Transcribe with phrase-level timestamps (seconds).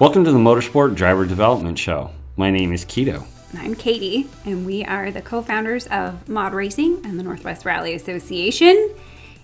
[0.00, 2.10] Welcome to the Motorsport Driver Development Show.
[2.34, 3.26] My name is Keto.
[3.58, 7.92] I'm Katie, and we are the co founders of Mod Racing and the Northwest Rally
[7.92, 8.94] Association.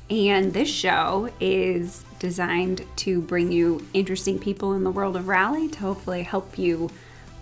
[0.09, 5.69] And this show is designed to bring you interesting people in the world of rally
[5.69, 6.89] to hopefully help you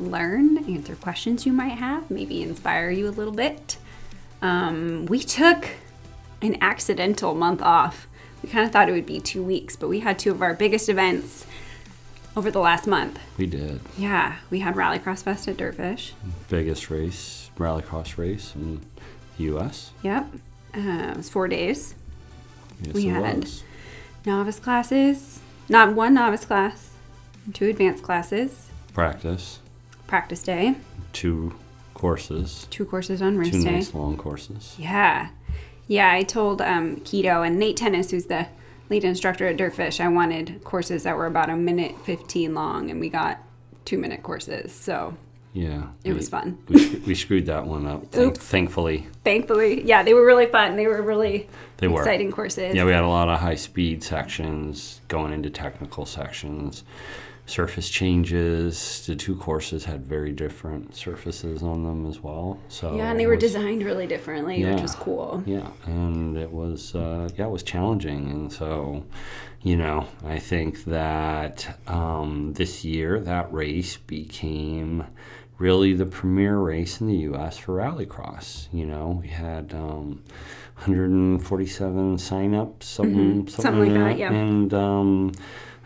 [0.00, 3.76] learn, answer questions you might have, maybe inspire you a little bit.
[4.42, 5.68] Um, we took
[6.42, 8.08] an accidental month off.
[8.42, 10.52] We kind of thought it would be two weeks, but we had two of our
[10.52, 11.46] biggest events
[12.36, 13.18] over the last month.
[13.38, 13.80] We did.
[13.96, 16.12] Yeah, we had Rallycross Fest at Dirtfish.
[16.48, 18.80] Biggest race, rallycross race in
[19.36, 19.92] the U.S.
[20.02, 20.26] Yep,
[20.74, 20.78] uh,
[21.10, 21.94] it was four days.
[22.82, 23.62] Yes, We had- was.
[24.26, 26.90] Novice classes, not one novice class,
[27.52, 29.58] two advanced classes, Practice,
[30.06, 30.76] practice day,
[31.12, 31.52] two
[31.92, 33.70] courses, two courses on race two day.
[33.72, 34.74] nice long courses.
[34.78, 35.28] Yeah.
[35.88, 38.46] Yeah, I told um, Keto and Nate Tennis, who's the
[38.90, 43.00] lead instructor at Dirtfish, I wanted courses that were about a minute 15 long, and
[43.00, 43.38] we got
[43.84, 44.72] two minute courses.
[44.72, 45.16] So
[45.52, 45.84] Yeah.
[46.04, 46.58] it we- was fun.
[46.68, 48.06] We, we screwed that one up.
[48.10, 50.76] thank- thankfully, Thankfully, yeah, they were really fun.
[50.76, 52.00] They were really they were.
[52.00, 52.74] exciting courses.
[52.74, 56.84] Yeah, we had a lot of high speed sections going into technical sections.
[57.46, 59.04] Surface changes.
[59.06, 62.58] The two courses had very different surfaces on them as well.
[62.68, 65.42] So yeah, and they were was- designed really differently, which was cool.
[65.44, 69.04] Yeah, and it was uh, yeah, it was challenging, and so
[69.62, 75.04] you know, I think that um, this year that race became
[75.58, 77.56] really the premier race in the U.S.
[77.58, 78.68] for rallycross.
[78.72, 80.22] You know, we had um,
[80.76, 83.48] 147 signups, something, Mm-hmm.
[83.48, 84.32] Something like that, yeah.
[84.32, 85.32] and um,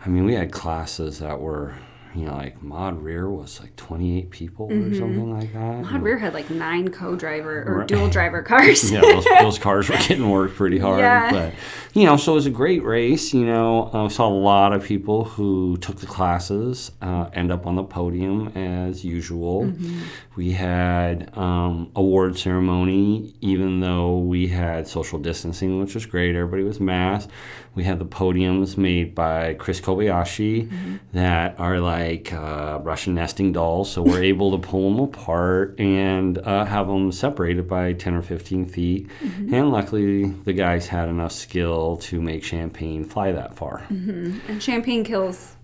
[0.05, 1.73] I mean, we had classes that were.
[2.15, 5.59] You know, like Mod Rear was like 28 people or something like that.
[5.59, 5.91] Mm-hmm.
[5.93, 7.87] Mod Rear had like nine co-driver or Right.
[7.87, 8.91] dual driver cars.
[8.91, 11.01] yeah, those, those cars were getting worked pretty hard.
[11.01, 11.31] Yeah.
[11.31, 11.53] But,
[11.93, 13.31] you know, so it was a great race.
[13.31, 17.67] You know, I saw a lot of people who took the classes uh, end up
[17.67, 19.65] on the podium as usual.
[19.65, 19.99] Mm-hmm.
[20.35, 26.35] We had um, award ceremony, even though we had social distancing, which was great.
[26.35, 27.31] Everybody was masked.
[27.75, 30.95] We have the podiums made by Chris Kobayashi Mm-hmm.
[31.13, 33.91] that are like uh, Russian nesting dolls.
[33.91, 38.21] So we're able to pull them apart and uh, have them separated by 10 or
[38.21, 39.07] 15 feet.
[39.21, 39.53] Mm-hmm.
[39.53, 43.85] And luckily, the guys had enough skill to make champagne fly that far.
[43.89, 45.55] And champagne kills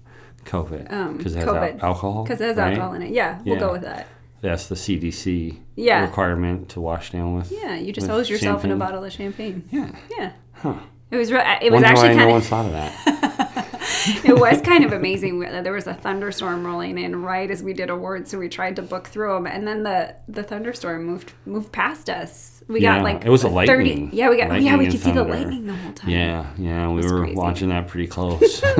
[0.45, 0.91] COVID.
[0.93, 2.23] Um, Because it has al- alcohol.
[2.23, 2.69] because it has right?
[2.73, 3.11] alcohol in it.
[3.11, 3.59] Yeah, we'll Yeah.
[3.59, 4.07] go with that.
[4.41, 6.01] That's the CDC Yeah.
[6.01, 7.51] requirement to wash down with.
[7.51, 9.63] Yeah, you just hose yourself in a bottle of champagne.
[9.71, 9.89] Yeah.
[10.17, 10.31] Yeah.
[10.53, 10.75] Huh.
[11.11, 12.71] It was re- uh, it was Wonder actually why no kind one of thought of
[12.71, 13.81] that.
[14.25, 15.39] it was kind of amazing.
[15.39, 18.81] There was a thunderstorm rolling in right as we did awards, so we tried to
[18.81, 22.63] book through them, and then the the thunderstorm moved moved past us.
[22.67, 24.09] We Yeah, got like it was a 30.
[24.11, 25.35] Yeah, we got Lightning yeah we could see the thunder.
[25.35, 26.09] lightning the whole time.
[26.09, 27.35] Yeah, yeah, we were crazy.
[27.35, 28.61] watching that pretty close.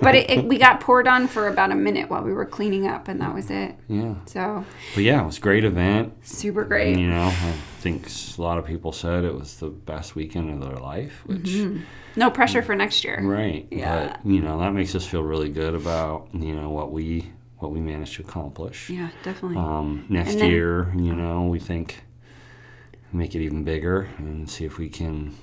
[0.00, 2.86] But it, it, we got poured on for about a minute while we were cleaning
[2.86, 3.74] up, and that was it.
[3.88, 4.64] yeah, So
[4.94, 6.12] but yeah, it was a great event.
[6.24, 6.98] super And, great.
[6.98, 10.68] you know, I think a lot of people said it was the best weekend of
[10.68, 11.56] their life, which
[12.14, 13.20] No pressure for next year.
[13.22, 13.66] right.
[13.72, 14.16] Yeah.
[14.22, 17.72] But you know, that makes us feel really good about you know what we what
[17.72, 18.88] we managed to accomplish.
[18.90, 19.56] Yeah, definitely.
[19.56, 22.04] Um, next then- year, you know, we think
[23.16, 25.34] make it even bigger and see if we can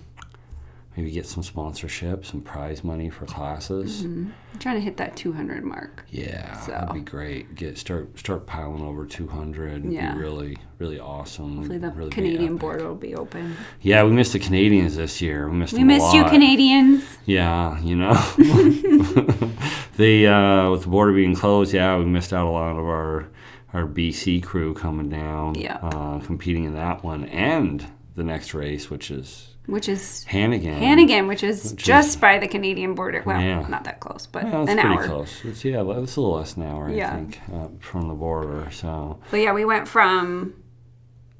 [0.96, 4.04] maybe get some sponsorship, some prize money for classes.
[4.04, 6.06] I'm trying to hit that 200 mark.
[6.12, 7.56] Yeah, So- that'd be great.
[7.56, 9.86] Get start start piling over 200.
[9.86, 10.14] Yeah.
[10.14, 11.58] be really really awesome.
[11.58, 13.56] Hopefully the really Canadian border will be open.
[13.82, 15.50] Yeah, we missed the Canadians this year.
[15.50, 16.26] We missed We them a missed you.
[16.26, 17.04] Canadians.
[17.26, 18.14] Yeah, you know,
[19.98, 23.28] the uh, with the border being closed, yeah, we missed out a lot of our
[23.74, 25.78] our BC crew coming down, Yeah.
[25.82, 27.86] uh, competing in that one and
[28.16, 30.78] the next race, which is Which is Hannegan.
[30.80, 33.24] Hannegan, which is Which just by the Canadian border.
[33.26, 33.66] Well, Yeah.
[33.70, 35.06] not that close, but it's an pretty hour.
[35.06, 35.42] close.
[35.46, 37.14] It's yeah, it's a little less than an hour, Yeah.
[37.14, 38.70] I think, uh, from the border.
[38.72, 40.54] So But yeah, we went from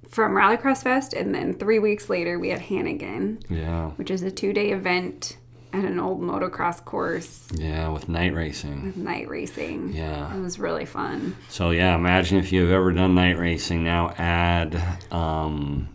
[0.10, 4.30] from Rallycross Fest, and then three weeks later we had Hannegan, yeah, which is a
[4.32, 5.38] two day event
[5.74, 8.94] at an old motocross course, yeah, with night racing.
[8.96, 9.92] night racing.
[9.94, 10.34] Yeah.
[10.36, 11.36] It was really fun.
[11.50, 13.84] So yeah, imagine if you've ever done night racing.
[13.84, 14.80] Now add
[15.12, 15.90] um,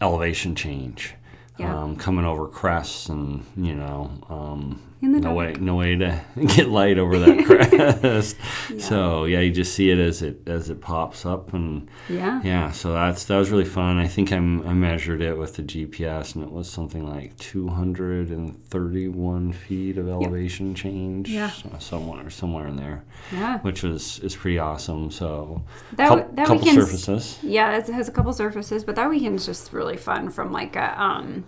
[0.00, 1.14] elevation change,
[1.58, 1.76] Yeah.
[1.82, 6.20] um, coming over crests, and you know, um, no way, no way to
[6.56, 8.36] get light over that crest.
[8.82, 12.40] So yeah, you just see it as it as it pops up, and Yeah.
[12.44, 13.98] yeah, so that's that was really fun.
[13.98, 19.52] I think I'm, I measured it with the GPS, and it was something like 231
[19.52, 21.28] feet of elevation change.
[21.28, 21.50] Yeah.
[21.50, 23.58] so somewhere somewhere in there Yeah.
[23.60, 25.10] which was is pretty awesome.
[25.10, 25.62] So
[25.96, 27.38] That, coup- that couple weekend's- surfaces.
[27.42, 31.00] Yeah, it has a couple surfaces, but that weekend's just really fun from like a
[31.00, 31.44] um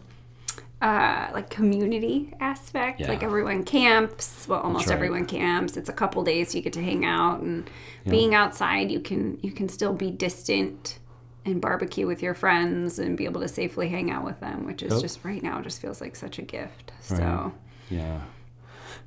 [0.81, 3.01] uh, like community aspect.
[3.01, 3.09] Yeah.
[3.09, 4.47] Like everyone camps.
[4.49, 4.95] Well, almost right.
[4.95, 5.77] everyone camps.
[5.77, 7.69] It's a couple days you get to hang out and
[8.09, 8.91] being outside.
[8.91, 10.99] You can you can still be distant
[11.45, 14.83] and barbecue with your friends and be able to safely hang out with them, which
[14.83, 15.03] is Yep.
[15.03, 16.93] just right now just feels like such a gift.
[17.01, 17.53] So
[17.91, 18.21] Yeah.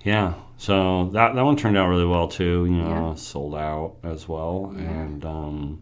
[0.03, 0.33] Yeah.
[0.57, 2.65] So that that one turned out really well too.
[2.65, 3.15] You know, Yeah.
[3.15, 4.83] sold out as well, Yeah.
[4.83, 5.81] and um,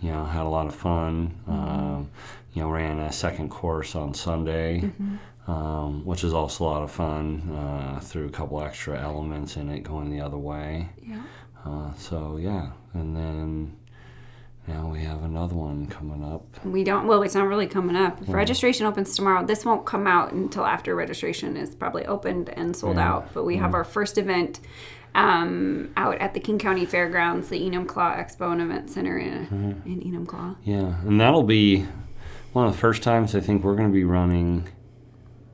[0.00, 1.34] you know had a lot of fun.
[1.48, 1.52] Mm-hmm.
[1.52, 2.10] Um,
[2.58, 4.80] you know, ran a second course on Sunday.
[4.80, 5.16] Mm-hmm.
[5.46, 7.50] Um, which is also a lot of fun.
[7.56, 10.90] Uh, threw a couple extra elements in it going the other way.
[11.02, 11.22] yeah.
[11.64, 13.74] Uh, so yeah, and then
[14.66, 16.44] now we have another one coming up.
[16.66, 17.06] We don't.
[17.06, 18.20] Well, it's not really coming up.
[18.20, 22.76] If registration opens tomorrow, this won't come out until after registration is probably opened and
[22.76, 23.08] sold Yeah.
[23.10, 23.32] out.
[23.32, 24.60] But we have our first event
[25.14, 30.00] um, out at the King County Fairgrounds, the Enumclaw Expo and Event Center in, in
[30.02, 30.56] Enumclaw.
[30.62, 31.86] Yeah, and that'll be
[32.52, 34.68] one of the first times I think we're going to be running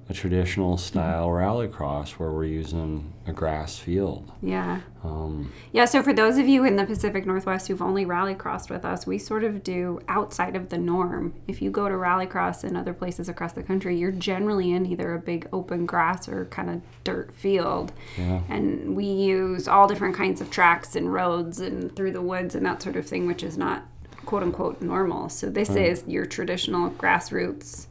[0.06, 4.31] a traditional style rallycross where we're using a grass field.
[4.43, 4.81] Yeah.
[5.02, 8.85] Um, Yeah, so for those of you in the Pacific Northwest who've only rallycrossed with
[8.85, 11.32] us, we sort of do outside of the norm.
[11.49, 15.14] If you go to rallycross in other places across the country, you're generally in either
[15.14, 17.93] a big open grass or kind of dirt field.
[18.19, 22.55] yeah, And we use all different kinds of tracks and roads and through the woods
[22.55, 23.87] and that sort of thing, which is not
[24.25, 25.29] quote unquote normal.
[25.29, 27.87] So this is your traditional grassroots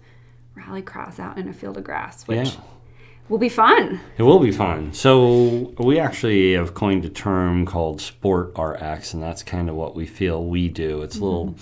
[0.58, 2.62] rallycross out in a field of grass, which yeah.
[3.30, 4.00] will be fun.
[4.18, 4.94] It will be fun.
[4.94, 9.96] So we actually have coined a term called Sport RX, and that's kind of what
[9.96, 11.02] we feel we do.
[11.02, 11.56] It's a little,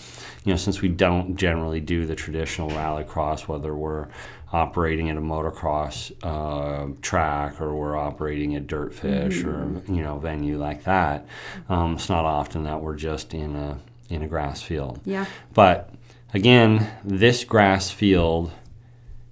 [0.44, 4.08] you know, since we don't generally do the traditional rallycross, whether we're
[4.54, 10.58] operating at a motocross uh, track or we're operating at Dirtfish or you know venue
[10.58, 11.26] like that,
[11.70, 13.80] um, it's not often that we're just in a
[14.12, 15.00] in a grass field.
[15.06, 15.25] Yeah.
[15.54, 15.94] But
[16.34, 18.52] again, this grass field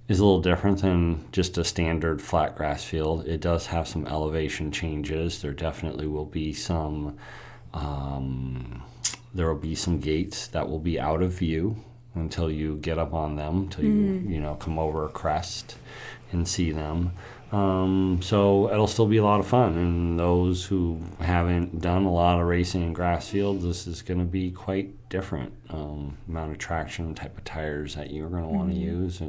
[0.08, 3.26] is a little different than just a standard flat grass field.
[3.26, 5.40] It does have some elevation changes.
[5.40, 7.16] There definitely will be some.
[7.72, 8.82] Um,
[9.32, 11.76] there will be some gates that will be out of view
[12.16, 15.76] until you get up on them, until you you know come over a crest
[16.32, 17.12] and see them.
[17.52, 19.76] Um, so it'll still be a lot of fun.
[19.76, 24.20] And those who haven't done a lot of racing in grass fields, this is going
[24.20, 25.52] to be quite different.
[25.70, 29.20] Um, amount of traction, type of tires that you're going to want to use,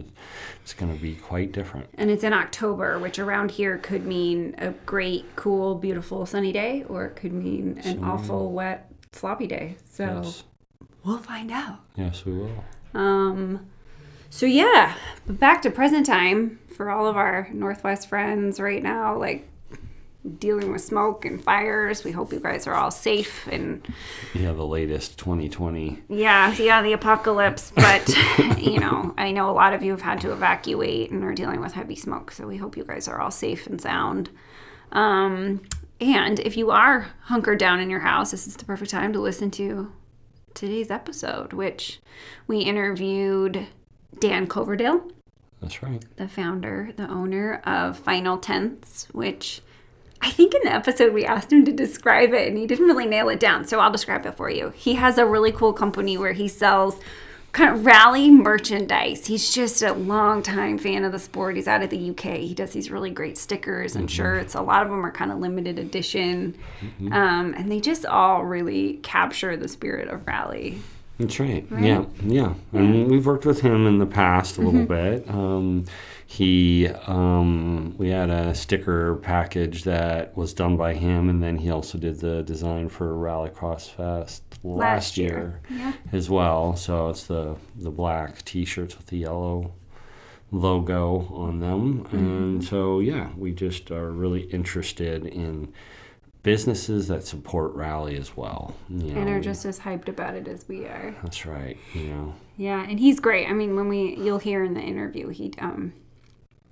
[0.64, 1.88] it's going to be quite different.
[1.96, 6.84] And it's in October, which around here could mean a great, cool, beautiful sunny day,
[6.88, 9.78] or it could mean an awful, wet, sloppy day.
[9.92, 10.44] So Yes,
[11.04, 11.80] we'll find out.
[11.96, 12.64] yes, we will.
[12.94, 13.66] Um,
[14.32, 14.96] so yeah,
[15.28, 19.48] but back to present time for all of our Northwest friends right now, like
[20.40, 22.04] dealing with smoke and fires.
[22.04, 23.86] We hope you guys are all safe and
[24.34, 26.04] Yeah, the latest 2020.
[26.10, 27.72] yeah, yeah, the apocalypse.
[27.76, 28.08] But
[28.58, 31.60] you know, I know a lot of you have had to evacuate and are dealing
[31.60, 32.32] with heavy smoke.
[32.32, 34.30] So we hope you guys are all safe and sound.
[34.92, 35.62] Um,
[36.00, 39.20] and if you are hunkered down in your house, this is the perfect time to
[39.20, 39.92] listen to
[40.54, 42.00] today's episode, which
[42.48, 43.68] we interviewed
[44.20, 45.08] Dan Coverdale,
[45.62, 46.04] That's right.
[46.18, 49.62] the founder, the owner of Final Tenths, which
[50.22, 53.08] I think in the episode we asked him to describe it and he didn't really
[53.08, 53.66] nail it down.
[53.66, 54.70] So I'll describe it for you.
[54.76, 57.00] He has a really cool company where he sells
[57.54, 59.26] kind of rally merchandise.
[59.26, 61.56] He's just a longtime fan of the sport.
[61.58, 62.38] He's out of the UK.
[62.38, 64.56] He does these really great stickers and shirts.
[64.56, 66.56] A lot of them are kind of limited edition.
[67.12, 70.80] Um, and they just all really capture the spirit of rally.
[71.20, 71.66] That's right.
[71.80, 72.56] Yeah, yeah.
[72.74, 75.30] And we've worked with him in the past a little bit.
[75.30, 75.86] Um,
[76.26, 81.70] he, um, we had a sticker package that was done by him, and then he
[81.70, 85.80] also did the design for Rallycross Fest last, Last year, year.
[85.80, 85.94] Yeah.
[86.12, 86.76] as well.
[86.76, 89.74] So it's the the black T-shirts with the yellow
[90.52, 95.72] logo on them, and so yeah, we just are really interested in
[96.44, 98.76] businesses that support rally as well.
[98.90, 101.16] You And know, are just as hyped about it as we are.
[101.22, 101.78] that's right.
[101.94, 102.34] You know.
[102.58, 103.48] Yeah, and he's great.
[103.48, 105.94] I mean, when we you'll hear in the interview, he um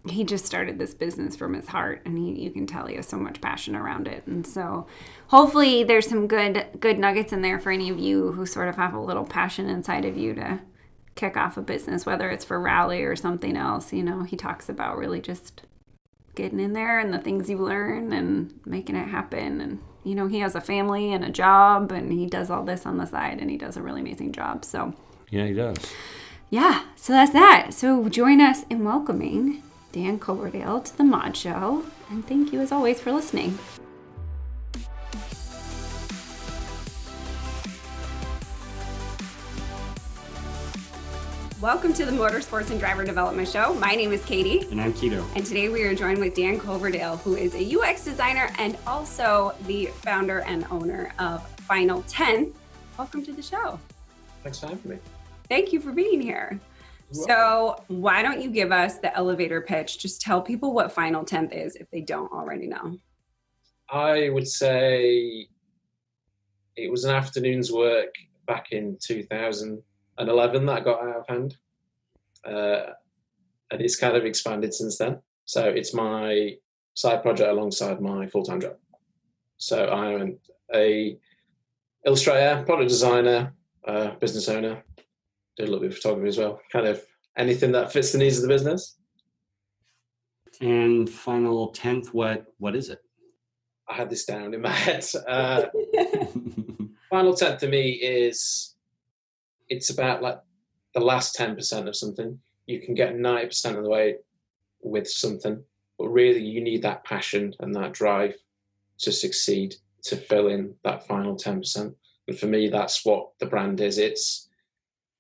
[0.08, 3.08] he just started this business from his heart and he you can tell he has
[3.08, 4.26] so much passion around it.
[4.26, 4.88] And so
[5.28, 8.76] hopefully there's some good good nuggets in there for any of you who sort of
[8.78, 10.60] have a little passion inside of you to
[11.16, 14.24] kick off a business whether it's for rally or something else, you know.
[14.24, 15.64] He talks about really just
[16.40, 20.28] getting in there and the things you learn and making it happen and you know,
[20.28, 23.40] he has a family and a job and he does all this on the side
[23.42, 24.64] and he does a really amazing job.
[24.64, 24.94] So
[25.30, 25.78] Yeah, he does.
[26.50, 27.74] yeah, so that's that.
[27.74, 31.84] So join us in welcoming Dan Coverdale to the Mod Show.
[32.10, 33.60] And thank you as always for listening.
[41.62, 43.74] Welcome to the Motorsports and Driver Development Show.
[43.74, 44.66] My name is Katie.
[44.72, 45.26] And I'm Keto.
[45.36, 49.54] And today we are joined with Dan Coverdale, who is a UX designer and also
[49.68, 52.58] the founder and owner of Final Tenth.
[52.98, 53.78] Welcome to the show.
[54.42, 55.00] Thanks for having me.
[55.50, 56.58] Thank you for being here.
[57.12, 60.00] So, why don't you give us the elevator pitch?
[60.00, 62.98] Just tell people what Final Tenth is if they don't already know.
[63.90, 65.50] I would say
[66.78, 68.14] it was an afternoon's work
[68.48, 68.98] back in
[70.20, 71.58] 2011 that got out of hand.
[72.46, 72.94] Uh,
[73.72, 75.20] and it's kind of expanded since then.
[75.46, 76.56] So it's my
[76.94, 78.76] side project alongside my full time job.
[79.58, 80.38] So I'm
[80.74, 81.18] a
[82.06, 83.54] illustrator, product designer,
[83.88, 84.84] uh, business owner,
[85.58, 86.60] Did a little bit of photography as well.
[86.72, 87.04] Kind of
[87.38, 88.98] anything that fits the needs of the business.
[90.62, 93.00] And final tenth, what what is it?
[93.88, 95.06] I had this down in my head.
[95.28, 95.66] Uh,
[97.10, 98.76] final tenth to me is
[99.70, 100.40] it's about like
[100.94, 102.40] the last ten percent of something.
[102.66, 104.16] You can get ninety percent of the way
[104.82, 105.64] with something,
[105.98, 108.36] but really you need that passion and that drive
[109.00, 111.96] to succeed to fill in that final ten percent.
[112.28, 113.98] And for me, that's what the brand is.
[113.98, 114.50] It's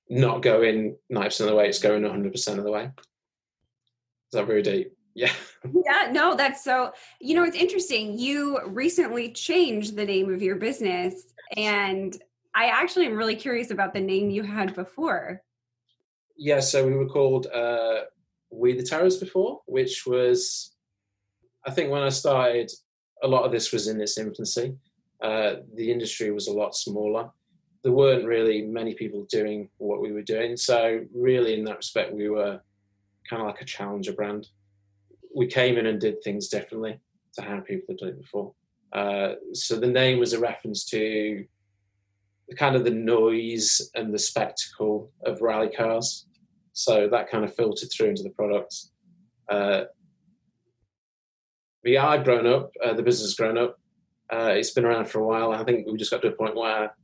[0.10, 2.84] not going 90% of the way, it's going 100% of the way.
[2.86, 4.96] Is that very deep?
[5.14, 5.32] Yeah.
[5.86, 8.18] Yeah, no, that's so, you know, it's interesting.
[8.18, 12.16] You recently changed the name of your business, and
[12.56, 15.42] I actually am really curious about the name you had before.
[16.38, 18.02] Yeah, so we were called uh,
[18.52, 20.76] We the Terrors before, which was,
[21.66, 22.72] I think when I started,
[23.22, 24.76] a lot of this was in its infancy.
[25.22, 27.30] Uh, the industry was a lot smaller
[27.84, 30.58] there weren't really many people doing what we were doing.
[30.58, 32.60] So really, in that respect, we were
[33.30, 34.48] kind of like a challenger brand.
[35.34, 37.00] We came in and did things differently
[37.36, 38.54] to how people had done it before.
[38.92, 41.46] Uh, so the name was a reference to
[42.50, 46.26] the kind of the noise and the spectacle of rally cars.
[46.74, 48.92] So that kind of filtered through into the products.
[49.50, 49.84] Uh,
[51.84, 52.72] but yeah, I've grown up.
[52.84, 53.80] Uh, the business has grown up.
[54.32, 55.52] Uh, it's been around for a while.
[55.52, 56.96] I think we just got to a point where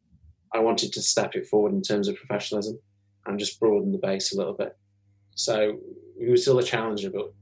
[0.53, 2.79] I wanted to step it forward in terms of professionalism
[3.25, 4.77] and just broaden the base a little bit.
[5.35, 5.79] So
[6.19, 7.33] we were still a challenger, but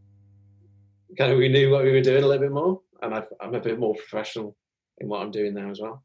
[1.17, 3.53] kind of we knew what we were doing a little bit more, and i am
[3.53, 4.55] a bit more professional
[5.00, 6.03] in what I'm doing now as well.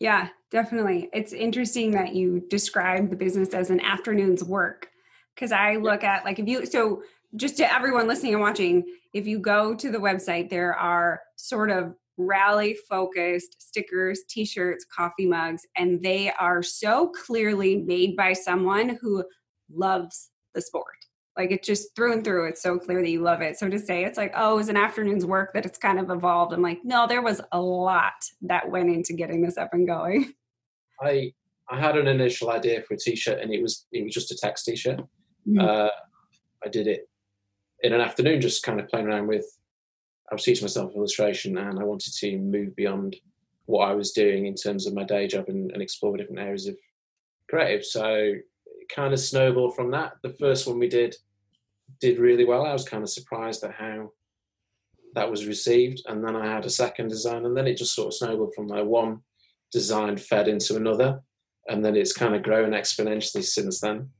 [0.00, 1.10] Yeah, definitely.
[1.12, 4.88] It's interesting that you describe the business as an afternoon's work
[5.34, 7.02] because I look at like if you so
[7.36, 8.82] just to everyone listening and watching,
[9.14, 14.84] if you go to the website, there are sort of rally focused stickers, t shirts,
[14.84, 19.22] coffee mugs, and they are so clearly made by someone who
[19.70, 20.86] loves the sport.
[21.40, 23.58] Like it's just through and through, it's so clear that you love it.
[23.58, 26.10] So to say it's like, oh, it was an afternoon's work that it's kind of
[26.10, 26.52] evolved.
[26.52, 30.34] I'm like, no, there was a lot that went into getting this up and going.
[31.02, 31.32] I
[31.70, 34.36] I had an initial idea for a t-shirt, and it was it was just a
[34.36, 35.00] text t-shirt.
[35.00, 35.60] Mm-hmm.
[35.60, 35.88] Uh,
[36.62, 37.08] I did it
[37.82, 39.46] in an afternoon, just kind of playing around with
[40.30, 43.16] I was teaching myself illustration and I wanted to move beyond
[43.64, 46.66] what I was doing in terms of my day job and, and explore different areas
[46.66, 46.76] of
[47.48, 47.84] creative.
[47.84, 50.12] So it kind of snowballed from that.
[50.22, 51.16] The first one we did
[52.00, 52.64] did really well.
[52.64, 54.12] I was kind of surprised at how
[55.14, 56.02] that was received.
[56.06, 58.68] And then I had a second design, and then it just sort of snowballed from
[58.68, 58.84] there.
[58.84, 59.20] One
[59.72, 61.20] design fed into another,
[61.68, 64.10] and then it's kind of grown exponentially since then.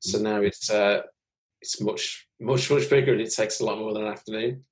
[0.00, 1.02] So now it's uh,
[1.60, 4.64] it's much much much bigger, and it takes a lot more than an afternoon.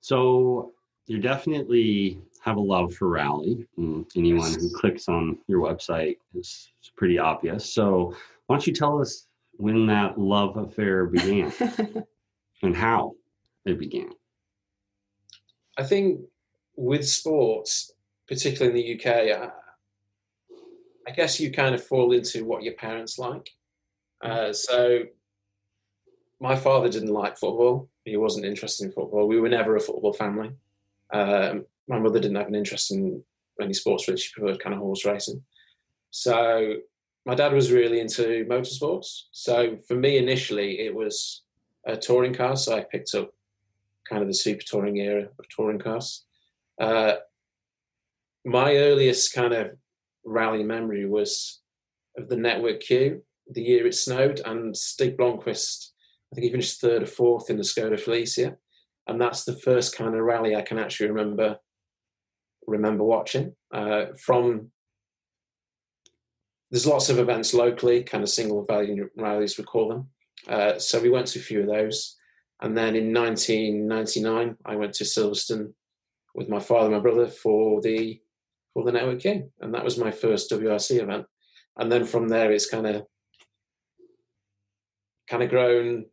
[0.00, 0.72] So
[1.06, 3.66] you definitely have a love for rally.
[3.76, 7.72] And anyone who clicks on your website is, is pretty obvious.
[7.72, 8.14] So
[8.46, 9.25] why don't you tell us
[9.56, 11.52] when that love affair began
[12.62, 13.14] and how
[13.64, 14.10] it began?
[15.78, 16.20] I think
[16.76, 17.92] with sports,
[18.28, 19.50] particularly in the UK, I,
[21.06, 23.50] I guess you kind of fall into what your parents like.
[24.22, 25.02] Uh, so
[26.40, 29.26] my father didn't like football he wasn't interested in football.
[29.26, 30.52] We were never a football family.
[31.12, 33.22] Um, my mother didn't have an interest in
[33.60, 34.20] any sports, really.
[34.20, 35.42] She preferred kind of horse racing.
[36.10, 36.76] So
[37.26, 39.22] my dad was really into motorsports.
[39.32, 41.42] So for me, initially, it was
[41.86, 42.56] a touring car.
[42.56, 43.32] So I picked up
[44.08, 46.24] kind of the super touring era of touring cars.
[46.80, 47.14] Uh,
[48.44, 49.72] my earliest kind of
[50.24, 51.60] rally memory was
[52.16, 55.90] of the Network Q, the year it snowed, and Stig Blomqvist
[56.32, 58.56] I think he finished third or fourth in the Skoda Felicia,
[59.06, 61.58] and that's the first kind of rally I can actually remember
[62.66, 63.54] remember watching.
[63.72, 64.72] Uh, from
[66.70, 70.08] there's lots of events locally, kind of single venue rallies we call them.
[70.48, 72.16] Uh, so we went to a few of those,
[72.60, 75.72] and then in 1999 I went to Silverstone
[76.34, 78.20] with my father and my brother for the
[78.74, 81.24] for the Network and that was my first WRC event.
[81.78, 83.06] And then from there, it's kind of
[85.28, 86.04] kind of grown,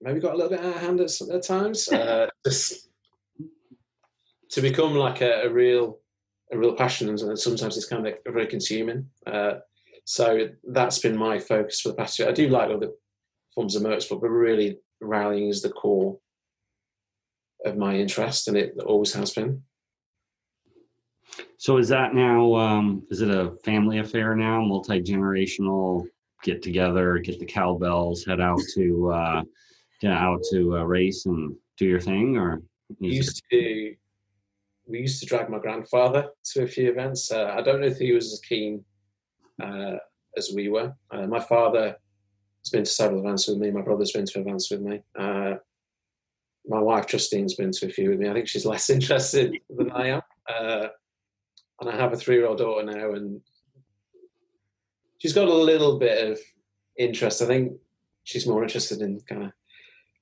[0.00, 1.88] maybe got a little bit out of hand at, at times.
[1.88, 2.88] Uh, just
[4.50, 5.98] to become like a, a, real,
[6.52, 9.08] a real passion, and sometimes it's kind of very consuming.
[9.26, 9.54] Uh,
[10.04, 12.28] so that's been my focus for the past year.
[12.28, 12.90] I do like other
[13.54, 16.18] forms of motorsport, but really rallying is the core
[17.64, 19.62] of my interest, and it always has been.
[21.58, 22.54] So is that now?
[22.54, 24.60] Um, is it a family affair now?
[24.62, 26.06] Multi generational
[26.44, 29.42] get together, get the cowbells, head out to uh,
[30.00, 32.62] get out to uh, race and do your thing, or
[33.00, 33.96] used to
[34.86, 37.30] we used to drag my grandfather to a few events.
[37.30, 38.84] Uh, I don't know if he was as keen
[39.62, 39.96] uh,
[40.36, 40.94] as we were.
[41.10, 41.96] Uh, my father
[42.64, 43.70] has been to several events with me.
[43.70, 45.00] My brother's been to events with me.
[45.18, 45.54] Uh,
[46.68, 48.28] my wife Justine's been to a few with me.
[48.28, 50.22] I think she's less interested than I am.
[50.48, 50.88] Uh,
[51.80, 53.40] and I have a three-year-old daughter now, and
[55.18, 56.38] she's got a little bit of
[56.98, 57.42] interest.
[57.42, 57.72] I think
[58.24, 59.52] she's more interested in kind of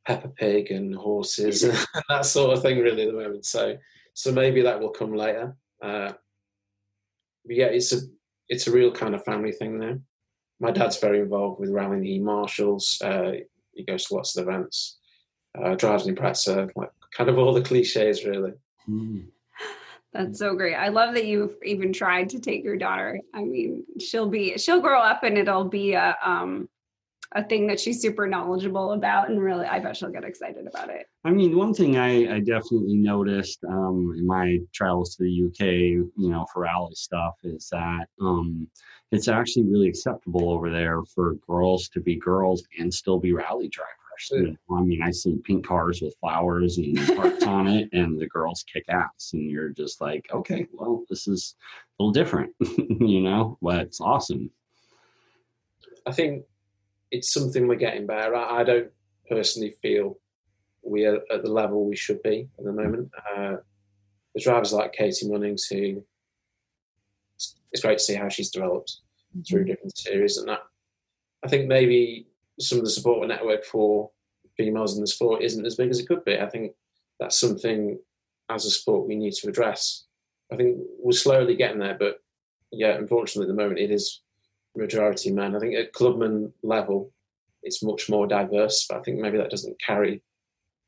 [0.06, 1.78] Peppa Pig and horses and
[2.08, 3.46] that sort of thing, really, at the moment.
[3.46, 3.76] So,
[4.14, 5.56] so maybe that will come later.
[5.82, 6.12] Uh,
[7.44, 7.98] but yeah, it's a
[8.48, 9.98] it's a real kind of family thing now.
[10.60, 12.98] My dad's very involved with rallying the marshals.
[13.04, 13.32] Uh,
[13.72, 14.98] he goes to lots of events,
[15.60, 18.52] uh, drives an Impreza, like kind of all the cliches, really.
[18.88, 19.26] Mm.
[20.12, 20.76] That's so great.
[20.76, 23.20] I love that you've even tried to take your daughter.
[23.34, 26.68] I mean, she'll be she'll grow up and it'll be a um
[27.34, 30.88] a thing that she's super knowledgeable about and really I bet she'll get excited about
[30.88, 31.06] it.
[31.24, 35.66] I mean, one thing I, I definitely noticed um, in my travels to the UK,
[36.16, 38.68] you know, for rally stuff is that um,
[39.10, 43.68] it's actually really acceptable over there for girls to be girls and still be rally
[43.68, 44.56] drivers.
[44.70, 48.64] I mean, I see pink cars with flowers and hearts on it, and the girls
[48.72, 51.56] kick ass, and you're just like, okay, well, this is
[51.98, 54.50] a little different, you know, but it's awesome.
[56.06, 56.44] I think
[57.10, 58.50] it's something we're getting better at.
[58.50, 58.90] I don't
[59.28, 60.18] personally feel
[60.82, 63.10] we are at the level we should be at the moment.
[63.16, 63.56] Uh,
[64.34, 66.04] the drivers like Katie Munnings, who
[67.72, 68.98] it's great to see how she's developed
[69.36, 69.42] mm-hmm.
[69.42, 70.60] through different series, and that
[71.44, 72.26] I think maybe
[72.60, 74.10] some of the support network for
[74.56, 76.38] females in the sport isn't as big as it could be.
[76.38, 76.72] I think
[77.18, 77.98] that's something
[78.50, 80.04] as a sport we need to address.
[80.52, 82.20] I think we're slowly getting there, but
[82.70, 84.20] yeah, unfortunately at the moment it is
[84.76, 85.54] majority men.
[85.54, 87.12] I think at clubman level
[87.62, 90.22] it's much more diverse, but I think maybe that doesn't carry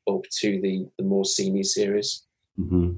[0.09, 2.25] up to the the more senior series.
[2.59, 2.92] Mm-hmm.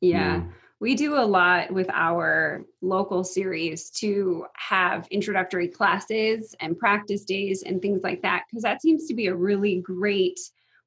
[0.00, 0.36] Yeah.
[0.36, 0.42] yeah
[0.80, 7.64] we do a lot with our local series to have introductory classes and practice days
[7.64, 10.38] and things like that because that seems to be a really great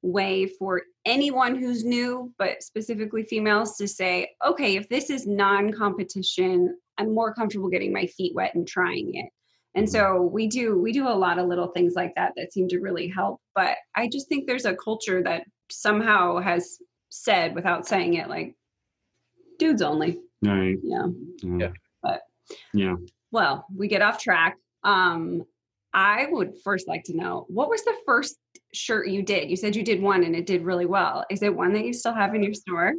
[0.02, 6.76] way for anyone who's new but specifically females to say okay if this is non-competition
[6.98, 9.30] i'm more comfortable getting my feet wet and trying it
[9.74, 9.92] and mm-hmm.
[9.92, 12.80] so we do we do a lot of little things like that that seem to
[12.80, 16.78] really help but i just think there's a culture that somehow has
[17.10, 18.56] said without saying it like
[19.62, 20.18] dudes only.
[20.42, 20.76] Right.
[20.82, 21.06] Yeah.
[21.42, 21.72] Yeah.
[22.02, 22.22] But
[22.74, 22.96] yeah.
[23.30, 24.56] Well, we get off track.
[24.82, 25.44] Um,
[25.94, 28.36] I would first like to know what was the first
[28.72, 29.50] shirt you did?
[29.50, 31.24] You said you did one and it did really well.
[31.30, 32.94] Is it one that you still have in your store?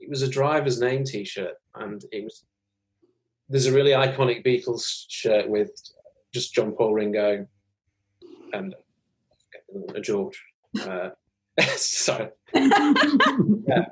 [0.00, 2.44] It was a driver's name T-shirt, and it was.
[3.48, 5.70] There's a really iconic Beatles shirt with
[6.34, 7.46] just John Paul Ringo
[8.52, 8.74] and
[9.94, 10.42] uh, George.
[10.80, 11.10] Uh,
[11.76, 12.28] sorry.
[12.54, 13.86] yeah,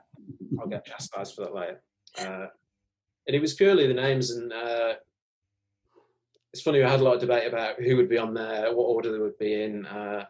[0.61, 1.83] I'll get chastised for that later.
[2.19, 2.47] Uh,
[3.27, 4.95] and it was purely the names, and uh,
[6.55, 6.79] it's funny.
[6.79, 9.19] We had a lot of debate about who would be on there, what order they
[9.19, 9.85] would be in.
[9.87, 10.25] Uh,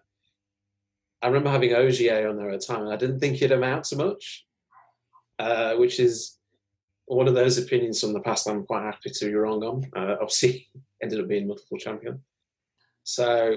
[1.20, 3.84] I remember having Ogier on there at the time, and I didn't think he'd amount
[3.84, 4.46] to much,
[5.38, 6.38] uh, which is
[7.04, 8.48] one of those opinions from the past.
[8.48, 9.84] I'm quite happy to be wrong on.
[9.94, 10.66] Uh, obviously,
[11.02, 12.22] ended up being multiple champion.
[13.02, 13.56] So,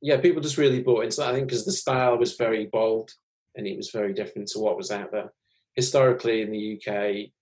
[0.00, 1.30] yeah, people just really bought into that.
[1.30, 3.10] I think because the style was very bold
[3.56, 5.32] and it was very different to what was out there.
[5.74, 7.32] Historically, in the UK,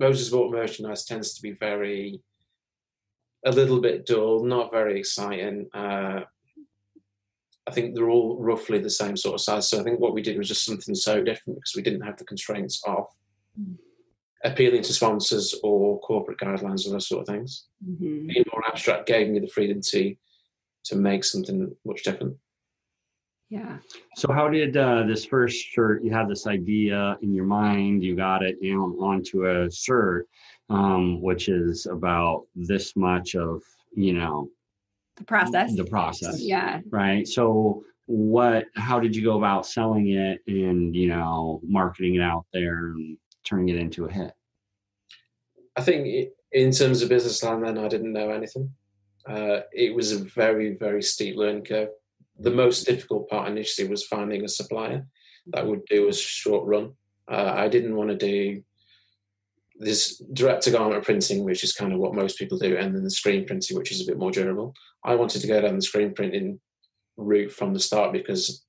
[0.00, 2.20] motorsport merchandise tends to be very,
[3.44, 5.68] a little bit dull, not very exciting.
[5.72, 6.20] Uh,
[7.66, 9.68] I think they're all roughly the same sort of size.
[9.68, 12.16] So I think what we did was just something so different because we didn't have
[12.16, 13.06] the constraints of
[14.44, 17.66] appealing to sponsors or corporate guidelines and those sort of things.
[17.86, 18.26] Mm-hmm.
[18.26, 20.14] Being more abstract gave me the freedom to
[20.84, 22.36] to make something much different.
[23.50, 23.78] Yeah.
[24.16, 26.04] So how did uh, this first shirt?
[26.04, 28.02] You had this idea in your mind.
[28.02, 30.26] You got it down onto a shirt,
[30.70, 33.62] um, which is about this much of
[33.94, 34.50] you know
[35.16, 35.74] the process.
[35.74, 36.40] The process.
[36.40, 36.80] Yeah.
[36.90, 37.26] Right.
[37.26, 38.66] So what?
[38.74, 43.16] How did you go about selling it and you know marketing it out there and
[43.44, 44.32] turning it into a hit?
[45.76, 48.70] I think in terms of business line, then I didn't know anything.
[49.28, 51.90] Uh, it was a very, very steep learning curve.
[52.40, 55.06] The most difficult part initially was finding a supplier
[55.48, 56.94] that would do a short run.
[57.30, 58.62] Uh, I didn't want to do
[59.78, 63.04] this direct to garment printing, which is kind of what most people do, and then
[63.04, 64.74] the screen printing, which is a bit more durable.
[65.04, 66.60] I wanted to go down the screen printing
[67.16, 68.64] route from the start because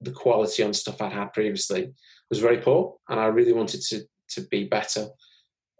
[0.00, 1.92] the quality on stuff I'd had previously
[2.30, 5.08] was very poor, and I really wanted to to be better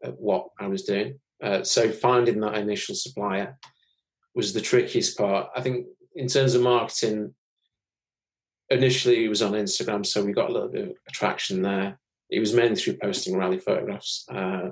[0.03, 1.19] at what I was doing.
[1.43, 3.59] Uh, so finding that initial supplier
[4.35, 5.49] was the trickiest part.
[5.57, 7.35] I think in terms of marketing,
[8.71, 11.99] initially it was on Instagram, so we got a little bit of attraction there.
[12.31, 14.25] It was mainly through posting rally photographs.
[14.31, 14.71] Uh,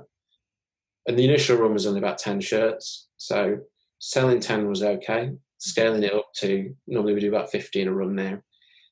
[1.07, 3.07] and the initial run was only about 10 shirts.
[3.17, 3.59] So
[3.99, 5.31] selling 10 was okay.
[5.59, 8.39] Scaling it up to normally we do about 50 in a run now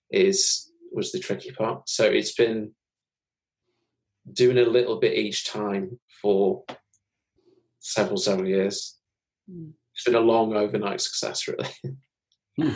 [0.10, 1.88] is was the tricky part.
[1.90, 2.74] So it's been
[4.32, 6.64] doing a little bit each time for
[7.80, 8.98] several, several years.
[9.50, 9.72] Mm.
[9.94, 11.70] It's been a long overnight success, really.
[12.60, 12.72] Hmm.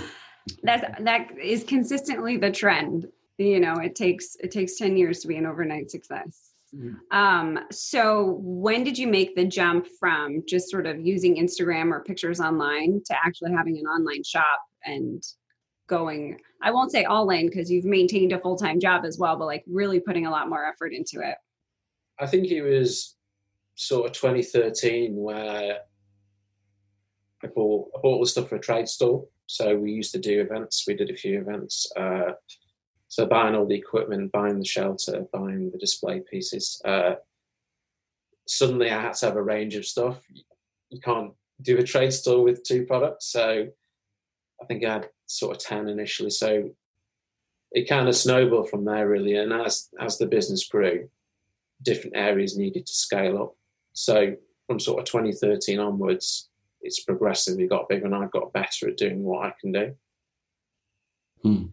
[0.63, 3.07] That's that is consistently the trend.
[3.37, 6.51] You know, it takes it takes 10 years to be an overnight success.
[6.75, 6.95] Mm.
[7.11, 12.03] Um, so when did you make the jump from just sort of using Instagram or
[12.03, 15.23] pictures online to actually having an online shop and
[15.87, 19.45] going i won't say all in because you've maintained a full-time job as well but
[19.45, 21.37] like really putting a lot more effort into it
[22.19, 23.15] i think it was
[23.75, 25.77] sort of 2013 where
[27.43, 30.41] i bought i bought the stuff for a trade store so we used to do
[30.41, 32.31] events we did a few events uh,
[33.15, 37.15] so buying all the equipment buying the shelter buying the display pieces uh,
[38.47, 40.21] suddenly i had to have a range of stuff
[40.89, 43.67] you can't do a trade store with two products so
[44.61, 46.29] i think i had sort of 10 initially.
[46.29, 46.69] So
[47.71, 49.35] it kind of snowballed from there really.
[49.35, 51.09] And as, as the business grew,
[51.81, 53.55] different areas needed to scale up.
[53.93, 54.35] So
[54.67, 56.49] from sort of 2013 onwards,
[56.81, 59.95] it's progressively got bigger and I've got better at doing what I can do.
[61.41, 61.65] Hmm.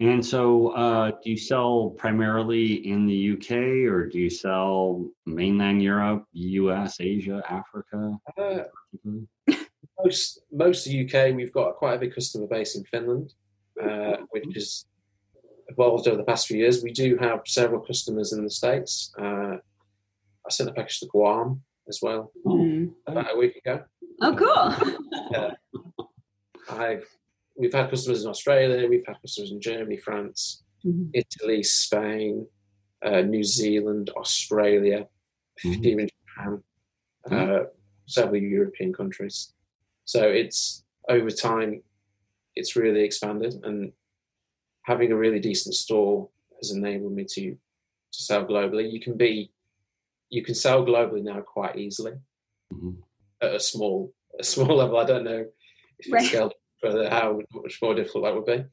[0.00, 5.82] And so, uh, do you sell primarily in the UK or do you sell mainland
[5.82, 8.16] Europe, US, Asia, Africa?
[8.36, 8.62] Uh,
[10.04, 13.34] most most of the UK, we've got quite a big customer base in Finland,
[13.82, 14.86] uh, which has
[15.66, 16.82] evolved over the past few years.
[16.82, 19.12] We do have several customers in the States.
[19.20, 19.56] Uh,
[20.46, 22.92] I sent a package to Guam as well mm.
[23.06, 23.82] about a week ago.
[24.22, 24.96] Oh, cool!
[25.32, 25.54] yeah.
[26.70, 27.06] I've
[27.58, 31.10] we've had customers in Australia, we've had customers in Germany, France, mm-hmm.
[31.12, 32.46] Italy, Spain,
[33.04, 35.06] uh, New Zealand, Australia,
[35.64, 35.84] mm-hmm.
[35.84, 36.62] even Japan,
[37.28, 37.52] mm-hmm.
[37.52, 37.64] uh,
[38.06, 39.52] several European countries.
[40.04, 41.82] So it's over time,
[42.54, 43.92] it's really expanded, and
[44.84, 46.28] having a really decent store
[46.60, 47.56] has enabled me to
[48.10, 48.90] to sell globally.
[48.90, 49.52] You can be
[50.30, 52.12] you can sell globally now quite easily
[52.72, 52.92] mm-hmm.
[53.42, 54.96] at a small a small level.
[54.96, 55.44] I don't know
[55.98, 56.24] if right.
[56.24, 58.64] scaled further how much more difficult that would be.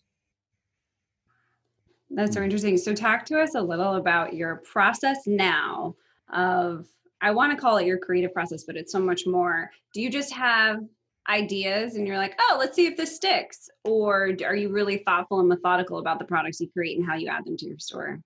[2.10, 2.78] That's so interesting.
[2.78, 5.96] So talk to us a little about your process now
[6.32, 6.86] of
[7.22, 9.72] I want to call it your creative process, but it's so much more.
[9.94, 10.80] Do you just have
[11.28, 13.70] ideas and you're like, oh, let's see if this sticks?
[13.84, 17.28] Or are you really thoughtful and methodical about the products you create and how you
[17.28, 18.20] add them to your store?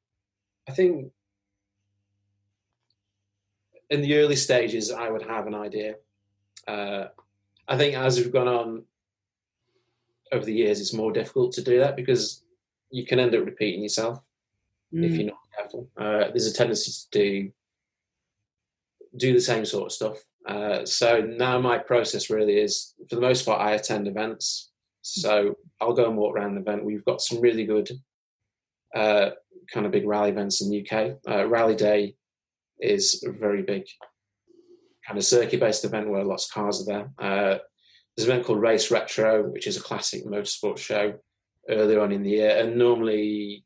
[0.68, 1.12] I think
[3.90, 5.96] in the early stages, I would have an idea.
[6.68, 7.06] Uh,
[7.68, 8.84] I think as we've gone on
[10.32, 12.44] over the years, it's more difficult to do that because
[12.92, 14.20] you can end up repeating yourself
[14.94, 15.04] mm.
[15.04, 15.90] if you're not careful.
[15.98, 17.52] Uh, there's a tendency to do
[19.18, 23.22] do the same sort of stuff uh, so now my process really is, for the
[23.22, 24.72] most part, I attend events.
[25.02, 26.86] So I'll go and walk around the event.
[26.86, 27.90] We've got some really good
[28.96, 29.32] uh,
[29.72, 31.18] kind of big rally events in the UK.
[31.30, 32.16] Uh, rally Day
[32.80, 33.84] is a very big
[35.06, 36.86] kind of circuit-based event where lots of cars are
[37.20, 37.62] there.
[38.20, 41.14] There's an event called Race Retro, which is a classic motorsport show
[41.70, 43.64] earlier on in the year, and normally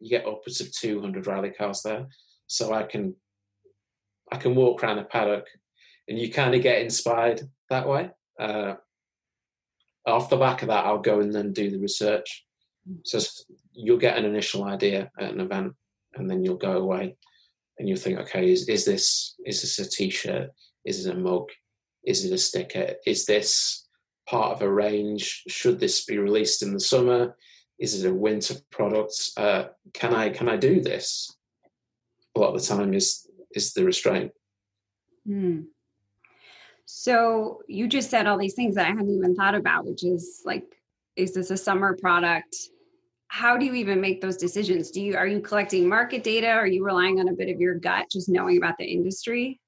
[0.00, 2.06] you get upwards of 200 rally cars there.
[2.46, 3.16] So I can
[4.30, 5.46] I can walk around the paddock
[6.06, 8.10] and you kind of get inspired that way.
[8.38, 8.74] Uh,
[10.04, 12.44] off the back of that, I'll go and then do the research.
[13.04, 13.18] So
[13.72, 15.72] you'll get an initial idea at an event,
[16.16, 17.16] and then you'll go away
[17.78, 20.50] and you'll think, okay, is, is this is this a t-shirt?
[20.84, 21.48] Is it a mug?
[22.04, 22.92] Is it a sticker?
[23.06, 23.84] Is this
[24.26, 25.44] part of a range?
[25.48, 27.36] Should this be released in the summer?
[27.78, 29.14] Is it a winter product?
[29.36, 31.34] Uh, can I can I do this?
[32.34, 34.32] A lot of the time is is the restraint.
[35.28, 35.66] Mm.
[36.86, 40.42] So you just said all these things that I hadn't even thought about, which is
[40.44, 40.64] like,
[41.16, 42.56] is this a summer product?
[43.28, 44.90] How do you even make those decisions?
[44.90, 46.48] Do you are you collecting market data?
[46.48, 49.60] Are you relying on a bit of your gut, just knowing about the industry?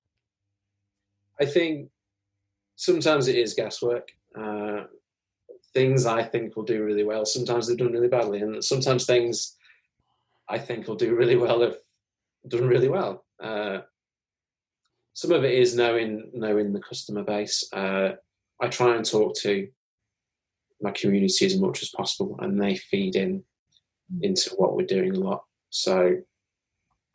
[1.40, 1.90] I think
[2.76, 4.08] sometimes it is guesswork.
[4.36, 4.84] Uh,
[5.74, 7.24] things I think will do really well.
[7.24, 9.56] Sometimes they've done really badly, and sometimes things
[10.48, 11.76] I think will do really well have
[12.46, 13.24] done really well.
[13.42, 13.80] Uh,
[15.12, 17.68] some of it is knowing knowing the customer base.
[17.72, 18.12] Uh,
[18.60, 19.68] I try and talk to
[20.80, 23.44] my community as much as possible, and they feed in
[24.22, 25.44] into what we're doing a lot.
[25.70, 26.16] So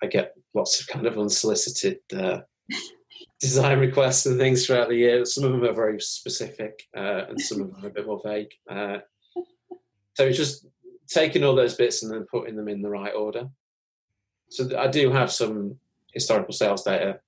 [0.02, 2.42] I get lots of kind of unsolicited uh,
[3.44, 5.26] design requests and things throughout the year.
[5.26, 8.22] Some of them are very specific, uh, and some of them are a bit more
[8.24, 8.54] vague.
[8.70, 9.00] Uh,
[10.14, 10.66] so it's just
[11.10, 13.50] taking all those bits and then putting them in the right order.
[14.48, 15.78] So I do have some
[16.14, 17.20] historical sales data,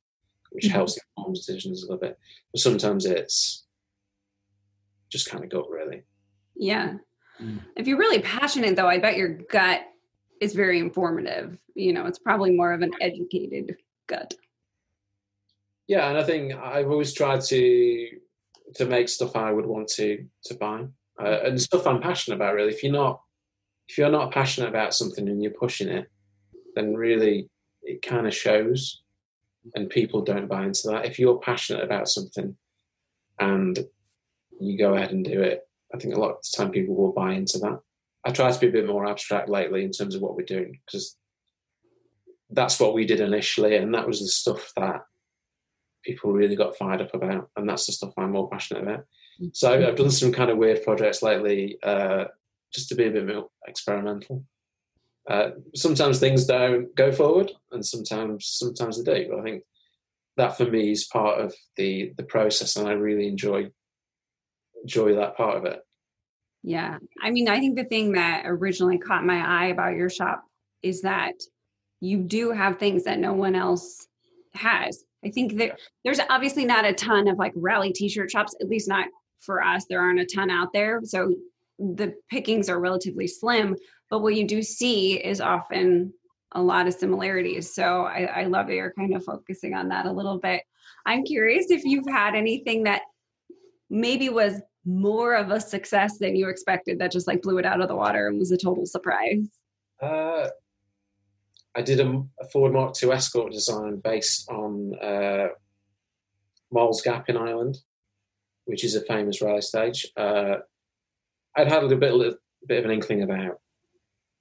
[0.51, 0.75] which mm-hmm.
[0.75, 2.17] helps inform decisions a little bit.
[2.53, 3.65] But sometimes it's
[5.09, 6.03] just kind of gut, really.
[6.55, 6.93] Yeah.
[7.41, 7.59] Mm.
[7.75, 9.81] If you're really passionate, though, I bet your gut
[10.39, 11.57] is very informative.
[11.73, 13.75] You know, it's probably more of an educated
[14.07, 14.33] gut.
[15.87, 18.09] Yeah, and I think I've always tried to
[18.75, 20.85] to make stuff I would want to to buy
[21.21, 22.55] uh, and stuff I'm passionate about.
[22.55, 23.21] Really, if you're not
[23.87, 26.07] if you're not passionate about something and you're pushing it,
[26.75, 27.49] then really
[27.83, 29.03] it kind of shows,
[29.75, 31.05] and people don't buy into that.
[31.05, 32.55] If you're passionate about something
[33.39, 33.79] and
[34.59, 37.11] you go ahead and do it, I think a lot of the time people will
[37.11, 37.79] buy into that.
[38.25, 40.79] I try to be a bit more abstract lately in terms of what we're doing
[40.85, 41.15] because
[42.49, 45.01] that's what we did initially, and that was the stuff that
[46.05, 49.05] people really got fired up about, and that's the stuff I'm more passionate about.
[49.51, 52.25] So I've done some kind of weird projects lately, uh,
[52.73, 54.45] just to be a bit more experimental.
[55.29, 59.29] Uh, sometimes things don't go forward, and sometimes sometimes they do.
[59.31, 59.63] But I think
[60.37, 63.71] that for me is part of the the process, and I really enjoy
[64.81, 65.81] enjoy that part of it.
[66.65, 66.97] Yeah.
[67.21, 70.43] I mean, I think the thing that originally caught my eye about your shop
[70.81, 71.33] is that
[72.01, 74.07] you do have things that no one else
[74.55, 75.04] has.
[75.25, 78.87] I think that there's obviously not a ton of like rally t-shirt shops, at least
[78.87, 79.07] not
[79.39, 79.85] for us.
[79.89, 81.01] There aren't a ton out there.
[81.03, 81.33] So
[81.79, 83.75] the pickings are relatively slim,
[84.09, 86.13] but what you do see is often
[86.53, 87.73] a lot of similarities.
[87.73, 90.63] So I, I love that you're kind of focusing on that a little bit.
[91.05, 93.01] I'm curious if you've had anything that
[93.89, 97.81] maybe was more of a success than you expected that just like blew it out
[97.81, 99.49] of the water and was a total surprise?
[100.01, 100.47] Uh,
[101.75, 105.47] I did a, a, Ford Mark II Escort design based on uh,
[106.71, 107.79] Moll's Gap in Ireland,
[108.65, 110.07] which is a famous rally stage.
[110.15, 110.55] Uh,
[111.57, 113.59] I'd had a little bit, a little bit of an inkling about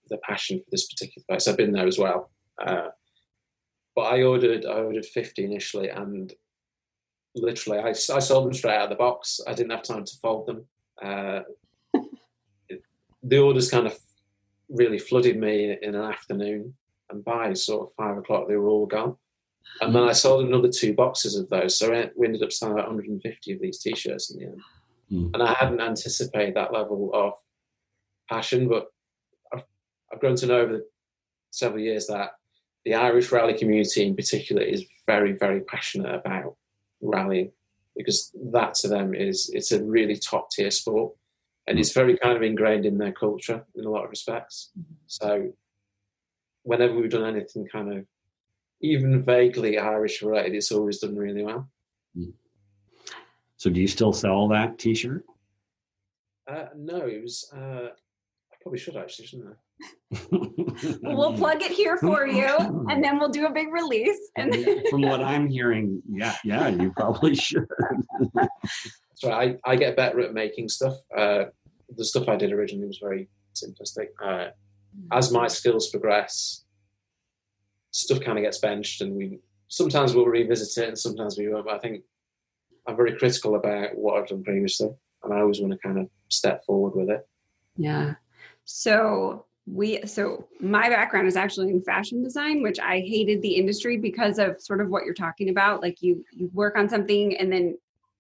[0.08, 1.48] the passion for this particular place.
[1.48, 2.30] I've been there as well.
[2.64, 2.88] Uh,
[3.96, 6.32] but I ordered, I ordered 50 initially, and
[7.34, 9.40] literally, I, I sold them straight out of the box.
[9.46, 10.66] I didn't have time to fold them.
[11.02, 11.40] Uh,
[13.22, 13.98] the orders kind of
[14.68, 16.74] really flooded me in an afternoon,
[17.14, 19.16] and by sort of five o'clock, they were all gone.
[19.80, 22.88] And then I sold another two boxes of those, so we ended up selling about
[22.88, 24.60] 150 of these t-shirts in the end.
[25.10, 25.30] Mm.
[25.34, 27.32] And I hadn't anticipated that level of
[28.28, 28.88] passion, but
[29.52, 29.64] I've,
[30.12, 30.80] I've grown to know over
[31.50, 32.32] several years that
[32.84, 36.56] the Irish rally community in particular is very, very passionate about
[37.00, 37.52] rallying
[37.96, 41.14] because that to them is it's a really top tier sport
[41.66, 44.70] and it's very kind of ingrained in their culture in a lot of respects.
[44.78, 44.94] Mm-hmm.
[45.06, 45.52] So
[46.64, 48.06] whenever we've done anything kind of
[48.80, 51.70] even vaguely Irish related, it's always done really well.
[52.16, 52.32] Mm.
[53.56, 55.24] So do you still sell that T-shirt?
[56.50, 57.50] Uh, no, it was.
[57.54, 59.54] Uh, I probably should actually, shouldn't I?
[61.02, 62.46] we'll plug it here for you
[62.88, 64.54] and then we'll do a big release and
[64.90, 67.66] from what i'm hearing yeah yeah you probably should
[69.14, 71.46] so I, I get better at making stuff uh,
[71.96, 74.50] the stuff i did originally was very simplistic uh,
[75.12, 76.64] as my skills progress
[77.90, 81.64] stuff kind of gets benched and we sometimes we'll revisit it and sometimes we won't
[81.64, 82.02] but i think
[82.86, 84.90] i'm very critical about what i've done previously
[85.22, 87.26] and i always want to kind of step forward with it.
[87.76, 88.14] Yeah.
[88.64, 93.96] So we so my background is actually in fashion design which i hated the industry
[93.96, 97.50] because of sort of what you're talking about like you you work on something and
[97.50, 97.74] then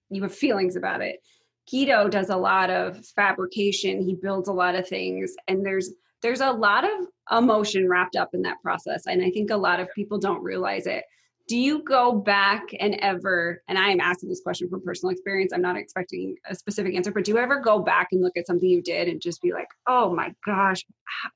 [0.08, 1.22] you have feelings about it.
[1.70, 5.90] Guido does a lot of fabrication he builds a lot of things and there's
[6.24, 7.06] there's a lot of
[7.38, 10.86] emotion wrapped up in that process and i think a lot of people don't realize
[10.86, 11.04] it.
[11.46, 15.52] Do you go back and ever and i am asking this question from personal experience
[15.52, 18.46] i'm not expecting a specific answer but do you ever go back and look at
[18.46, 20.82] something you did and just be like oh my gosh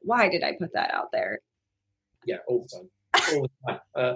[0.01, 1.40] why did i put that out there?
[2.24, 2.88] Yeah all the time
[3.35, 3.81] all the time.
[3.94, 4.14] Uh,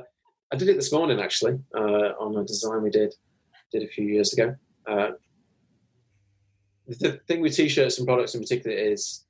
[0.53, 3.13] i did it this morning actually uh, on a design we did
[3.73, 4.55] did a few years ago.
[4.87, 5.13] Uh,
[6.87, 9.25] the thing with t-shirts and products in particular is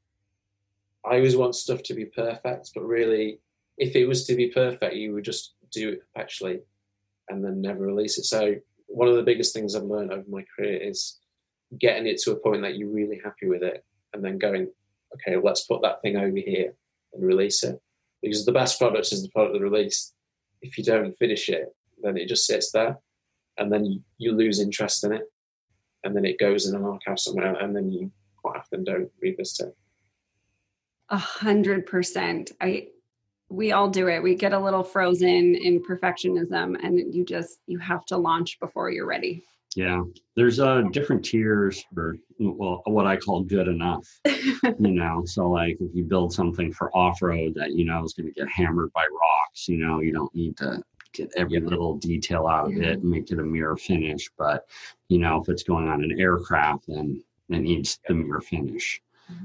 [1.05, 3.41] i always want stuff to be perfect but really
[3.79, 6.61] if it was to be perfect you would just do it perpetually
[7.29, 8.25] and then never release it.
[8.25, 11.19] So one of the biggest things I've learned over my career is
[11.79, 14.69] getting it to a point that you're really happy with it, and then going,
[15.15, 16.75] okay, let's put that thing over here
[17.15, 17.81] and release it.
[18.23, 20.15] Because the best product is the product that released.
[20.61, 22.99] If you don't finish it, then it just sits there,
[23.59, 25.23] and then you, lose interest in it,
[26.05, 29.69] and then it goes in an archive somewhere, and then you quite often don't revisit
[29.69, 29.77] it.
[31.13, 32.53] A hundred percent.
[32.63, 32.89] I
[33.51, 34.23] we all do it.
[34.23, 38.91] We get a little frozen in perfectionism and you just you have to launch before
[38.91, 39.45] you're ready.
[39.77, 40.05] Yeah.
[40.37, 44.09] There's uh different tiers for well what I call good enough.
[44.25, 48.33] you know, so like if you build something for off-road that you know is going
[48.33, 52.47] to get hammered by rocks, you know, you don't need to get every little detail
[52.47, 54.65] out of it and make it a mirror finish, but
[55.11, 59.03] you know, if it's going on an aircraft then it needs the mirror finish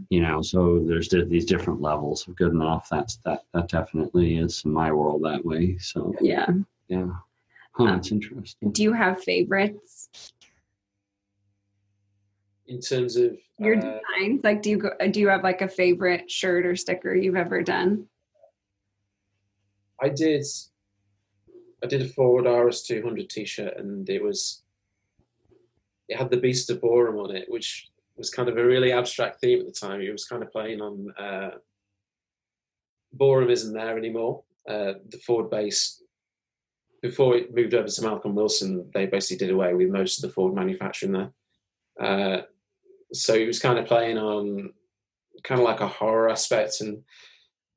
[0.10, 4.63] you know so there's these different levels of good enough that's that that definitely is
[4.65, 5.78] in my world that way.
[5.80, 6.47] So yeah.
[6.88, 7.08] yeah.
[7.71, 8.71] Huh, that's interesting.
[8.71, 10.10] do you have favorites?
[12.67, 14.41] In terms of your uh, designs?
[14.43, 17.62] Like do you go do you have like a favorite shirt or sticker you've ever
[17.62, 18.08] done?
[20.02, 20.45] I did
[21.84, 24.63] i did a Ford rs200 t-shirt and it was
[26.08, 29.42] it had the beast of Boreham on it which was kind of a really abstract
[29.42, 30.02] theme at the time.
[30.02, 31.52] He was kind of playing on uh,
[33.14, 34.44] Boreham isn't there anymore.
[34.68, 36.02] Uh, the Ford base,
[37.02, 40.34] before it moved over to Malcolm Wilson, they basically did away with most of the
[40.34, 41.32] Ford manufacturing there.
[42.00, 42.42] Uh,
[43.14, 44.74] so he was kind of playing on
[45.44, 47.04] kind of like a horror aspect and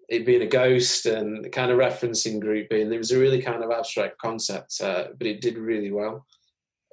[0.08, 2.80] it being a ghost and kind of referencing Group B.
[2.80, 6.26] It was a really kind of abstract concept, uh, but it did really well.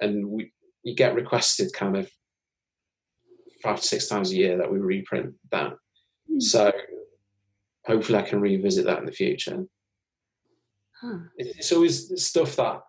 [0.00, 0.52] And we,
[0.84, 2.08] you get requested kind of
[3.62, 5.72] five to six times a year that we reprint that.
[6.30, 6.42] Mm.
[6.42, 6.72] So
[7.86, 9.64] hopefully I can revisit that in the future.
[11.00, 11.18] Huh.
[11.36, 12.80] It's always stuff that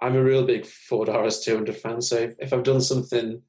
[0.00, 2.00] I'm a real big Ford RS200 fan.
[2.00, 3.40] So if, if I've done something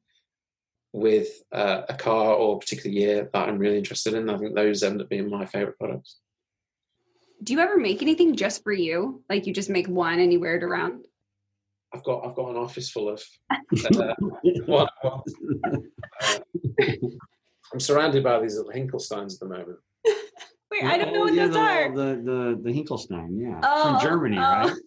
[0.93, 4.53] with uh, a car or a particular year that I'm really interested in, I think
[4.53, 6.19] those end up being my favorite products.
[7.41, 9.23] Do you ever make anything just for you?
[9.29, 11.05] Like you just make one and you wear it around?
[11.93, 13.23] I've got I've got an office full of.
[13.95, 14.13] Uh,
[14.67, 15.23] well, well,
[15.63, 15.77] uh,
[17.73, 19.79] I'm surrounded by these little Hinkelsteins at the moment.
[20.71, 21.95] Wait, I don't know what yeah, those the, are.
[21.95, 24.41] The the the Hinkelstein, yeah, oh, from Germany, oh.
[24.41, 24.77] right?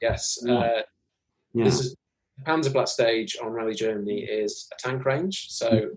[0.00, 0.38] Yes.
[0.42, 0.54] Yeah.
[0.54, 0.82] Uh,
[1.52, 1.64] yeah.
[1.64, 1.96] This is
[2.46, 5.46] Panzerplatte stage on Rally Germany is a tank range.
[5.50, 5.88] So mm.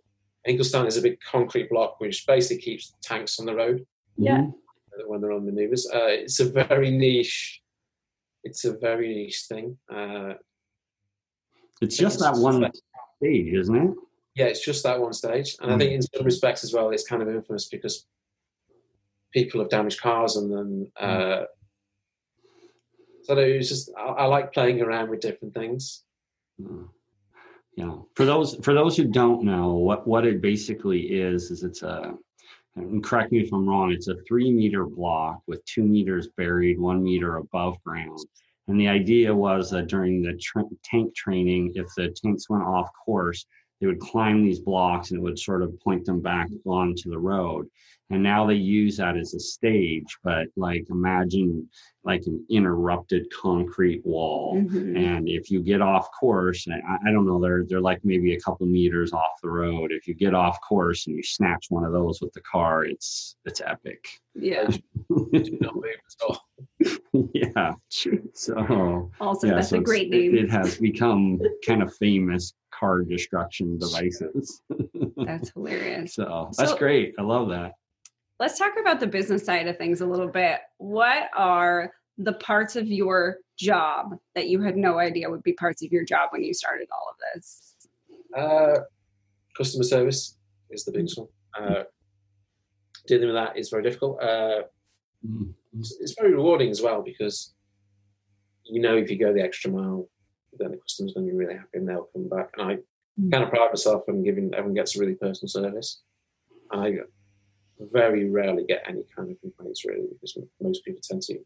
[0.47, 3.85] Hinkelstein is a big concrete block which basically keeps tanks on the road.
[4.17, 4.47] Yeah.
[5.05, 7.61] When they're on maneuvers, uh, it's a very niche.
[8.43, 9.77] It's a very niche thing.
[11.81, 12.69] It's just that one
[13.17, 13.95] stage, isn't it?
[14.35, 15.75] Yeah, it's just that one stage, and mm.
[15.75, 18.05] I think in some respects as well, it's kind of infamous because
[19.33, 20.91] people have damaged cars and then.
[21.01, 21.41] Mm.
[21.41, 21.45] Uh,
[23.23, 26.03] so it was just I, I, like playing around with different things.
[26.61, 26.87] Mm.
[27.75, 31.83] Yeah, for those for those who don't know what what it basically is is it's
[31.83, 32.13] a
[32.75, 36.79] and correct me if I'm wrong, it's a three meter block with two meters buried,
[36.79, 38.19] one meter above ground.
[38.67, 40.39] And the idea was that during the
[40.83, 43.45] tank training, if the tanks went off course,
[43.81, 47.17] they would climb these blocks and it would sort of point them back onto the
[47.17, 47.67] road.
[48.11, 51.69] And now they use that as a stage, but like imagine
[52.03, 54.57] like an interrupted concrete wall.
[54.57, 54.97] Mm-hmm.
[54.97, 58.41] And if you get off course, I, I, don't know, they're they're like maybe a
[58.41, 59.93] couple meters off the road.
[59.93, 63.37] If you get off course and you snatch one of those with the car, it's
[63.45, 64.05] it's epic.
[64.35, 64.69] Yeah.
[67.33, 67.73] yeah.
[68.33, 70.35] So also yeah, that's so a great name.
[70.35, 74.61] It, it has become kind of famous car destruction devices.
[75.17, 76.15] that's hilarious.
[76.21, 77.13] So that's so, great.
[77.19, 77.73] I love that.
[78.39, 80.59] Let's talk about the business side of things a little bit.
[80.77, 85.83] What are the parts of your job that you had no idea would be parts
[85.83, 87.75] of your job when you started all of this?
[88.35, 88.79] Uh,
[89.55, 90.37] customer service
[90.71, 91.27] is the biggest one.
[91.59, 91.83] Uh,
[93.07, 94.21] dealing with that is very difficult.
[94.21, 94.63] Uh,
[95.25, 95.51] mm-hmm.
[95.79, 97.53] it's, it's, very rewarding as well because
[98.63, 100.07] you know if you go the extra mile,
[100.57, 102.49] then the customer's going to be really happy and they'll come back.
[102.57, 103.29] And I mm-hmm.
[103.29, 106.01] kind of pride myself on giving everyone gets a really personal service.
[106.71, 106.99] I
[107.79, 111.39] very rarely get any kind of complaints really because most people tend to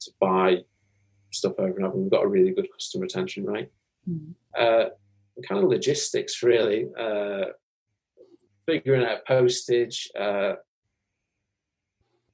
[0.00, 0.58] to buy
[1.32, 1.96] stuff over and over.
[1.96, 3.70] We've got a really good customer retention rate.
[4.08, 4.32] Mm-hmm.
[4.56, 4.90] Uh,
[5.46, 7.46] kind of logistics really, uh,
[8.66, 10.08] figuring out postage.
[10.18, 10.54] Uh,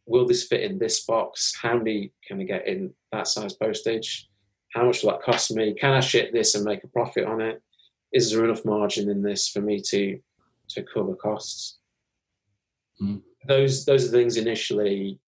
[0.07, 1.55] will this fit in this box?
[1.61, 4.29] How many can I get in that size postage?
[4.75, 5.75] How much will that cost me?
[5.75, 7.63] Can I ship this and make a profit on it?
[8.13, 10.19] Is there enough margin in this for me to
[10.71, 11.79] to cover costs?
[13.01, 15.19] Mm those those are things initially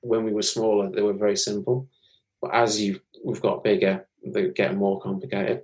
[0.00, 1.88] when we were smaller they were very simple
[2.40, 5.62] but as you we've got bigger they get more complicated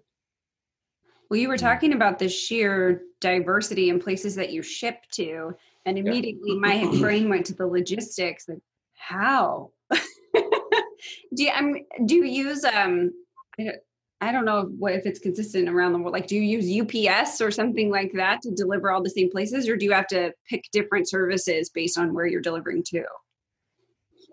[1.28, 5.98] Well, you were talking about the sheer diversity in places that you ship to, and
[5.98, 8.48] immediately my brain went to the logistics.
[8.48, 8.62] Like,
[8.94, 9.72] how?
[9.92, 11.74] do you I'm,
[12.06, 13.12] do you use um?
[13.58, 16.12] I don't, know what if it's consistent around the world.
[16.12, 19.68] Like, do you use UPS or something like that to deliver all the same places,
[19.68, 23.04] or do you have to pick different services based on where you're delivering to?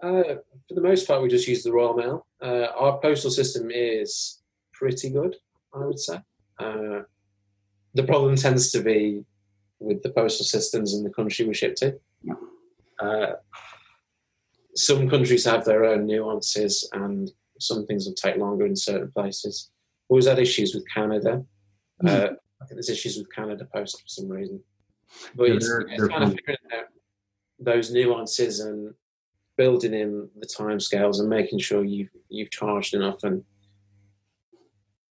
[0.01, 0.35] Uh,
[0.67, 2.27] for the most part, we just use the Royal Mail.
[2.41, 4.41] Uh, our postal system is
[4.73, 5.35] pretty good,
[5.73, 6.19] I would say.
[6.59, 7.01] Uh,
[7.93, 9.23] the problem tends to be
[9.79, 11.97] with the postal systems in the country we ship to.
[12.99, 13.33] Uh,
[14.75, 17.31] some countries have their own nuances, and
[17.63, 19.71] some things will take longer in certain places.
[20.09, 21.43] We Always had issues with Canada.
[22.03, 22.35] Mm.
[22.61, 24.61] I think there's issues with Canada Post for some reason.
[25.35, 26.85] But yeah, it's, it's kind of figuring out
[27.59, 28.93] those nuances and
[29.57, 33.43] building in the timescales and making sure you've you've charged enough and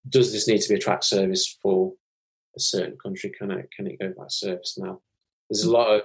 [0.09, 1.92] does this need to be a track service for
[2.57, 3.30] a certain country?
[3.30, 5.00] Can it can it go by service now?
[5.48, 6.03] There's a lot of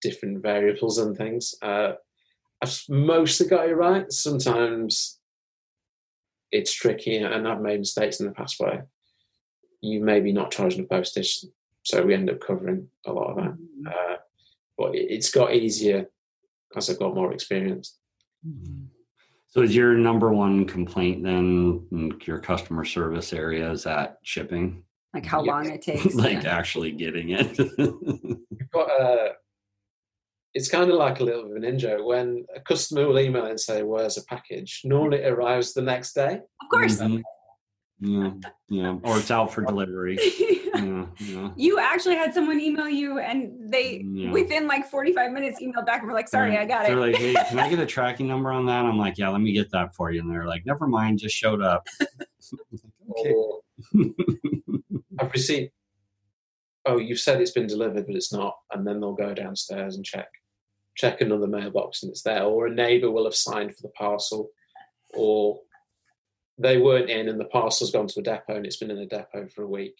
[0.00, 1.54] different variables and things.
[1.60, 1.94] Uh,
[2.62, 4.10] I've mostly got it right.
[4.12, 5.18] Sometimes
[6.50, 8.86] it's tricky, and I've made mistakes in the past where
[9.80, 11.44] you maybe not charging the postage,
[11.84, 13.52] so we end up covering a lot of that.
[13.52, 13.86] Mm-hmm.
[13.86, 14.16] Uh,
[14.76, 16.06] but it's got easier
[16.76, 17.98] as I've got more experience.
[18.46, 18.84] Mm-hmm.
[19.48, 24.84] So is your number one complaint then your customer service area is that shipping?
[25.14, 25.52] Like how yeah.
[25.52, 26.14] long it takes.
[26.14, 26.56] like yeah.
[26.56, 27.58] actually getting it.
[27.78, 29.32] We've got a
[30.54, 32.04] it's kind of like a little bit of a ninja.
[32.04, 36.14] When a customer will email and say, "Where's a package?" Normally, it arrives the next
[36.14, 36.40] day.
[36.62, 36.98] Of course.
[36.98, 37.20] Mm-hmm.
[38.00, 38.30] Yeah,
[38.68, 40.18] yeah, or it's out for delivery.
[40.38, 41.50] yeah, yeah.
[41.56, 44.30] You actually had someone email you, and they yeah.
[44.30, 46.60] within like forty-five minutes emailed back and were like, "Sorry, right.
[46.60, 48.84] I got they're it." They're like, "Hey, can I get a tracking number on that?"
[48.84, 51.34] I'm like, "Yeah, let me get that for you." And they're like, "Never mind, just
[51.34, 51.88] showed up."
[53.18, 53.34] okay.
[55.18, 55.72] I've received.
[56.86, 60.04] Oh, you've said it's been delivered, but it's not, and then they'll go downstairs and
[60.04, 60.28] check
[60.98, 64.50] check another mailbox and it's there, or a neighbour will have signed for the parcel,
[65.14, 65.60] or
[66.58, 69.06] they weren't in and the parcel's gone to a depot and it's been in a
[69.06, 69.94] depot for a week.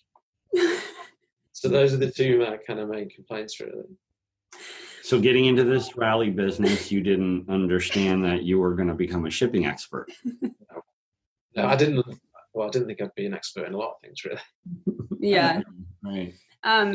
[1.53, 3.85] so those are the two uh, kind of main complaints, really.
[5.05, 9.25] So, getting into this rally business, you didn't understand that you were going to become
[9.25, 10.09] a shipping expert.
[10.43, 10.83] No.
[11.57, 12.05] no, I didn't.
[12.53, 14.41] Well, I didn't think I'd be an expert in a lot of things, really.
[15.21, 15.63] Yeah.
[16.05, 16.35] right.
[16.63, 16.93] Um,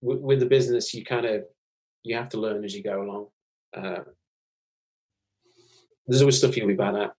[0.00, 1.44] with, with the business, you kind of
[2.02, 3.26] you have to learn as you go along.
[3.74, 4.04] Uh,
[6.06, 7.12] there's always stuff you'll be bad at,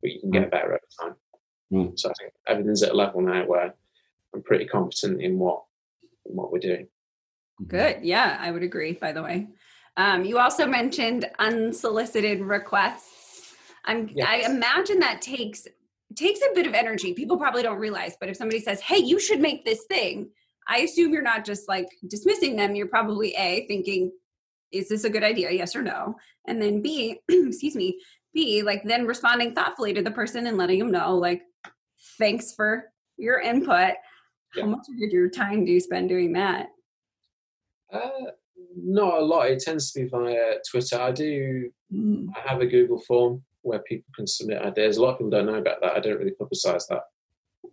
[0.00, 0.50] but you can get mm.
[0.50, 1.14] better over time.
[1.72, 1.98] Mm.
[1.98, 3.74] So I think everything's at a level now where
[4.34, 5.64] I'm pretty competent in what
[6.26, 6.88] in what we're doing.
[7.66, 7.98] Good.
[8.02, 8.92] Yeah, I would agree.
[8.92, 9.48] By the way,
[9.96, 13.54] um, you also mentioned unsolicited requests.
[13.84, 14.26] I'm, yes.
[14.28, 15.66] I imagine that takes
[16.14, 17.14] takes a bit of energy.
[17.14, 20.30] People probably don't realize, but if somebody says, "Hey, you should make this thing,"
[20.68, 22.74] I assume you're not just like dismissing them.
[22.74, 24.12] You're probably A, thinking,
[24.70, 25.50] is this a good idea?
[25.50, 26.16] Yes or no?
[26.46, 27.98] And then B, excuse me,
[28.34, 31.42] B, like then responding thoughtfully to the person and letting them know, like,
[32.18, 32.84] thanks for
[33.16, 33.94] your input.
[34.54, 34.62] Yeah.
[34.62, 36.68] How much of your time do you spend doing that?
[37.92, 38.08] Uh,
[38.76, 39.48] not a lot.
[39.48, 41.00] It tends to be via Twitter.
[41.00, 41.70] I do.
[41.92, 42.28] Mm.
[42.36, 44.96] I have a Google form where people can submit ideas.
[44.96, 45.96] A lot of people don't know about that.
[45.96, 47.02] I don't really publicize that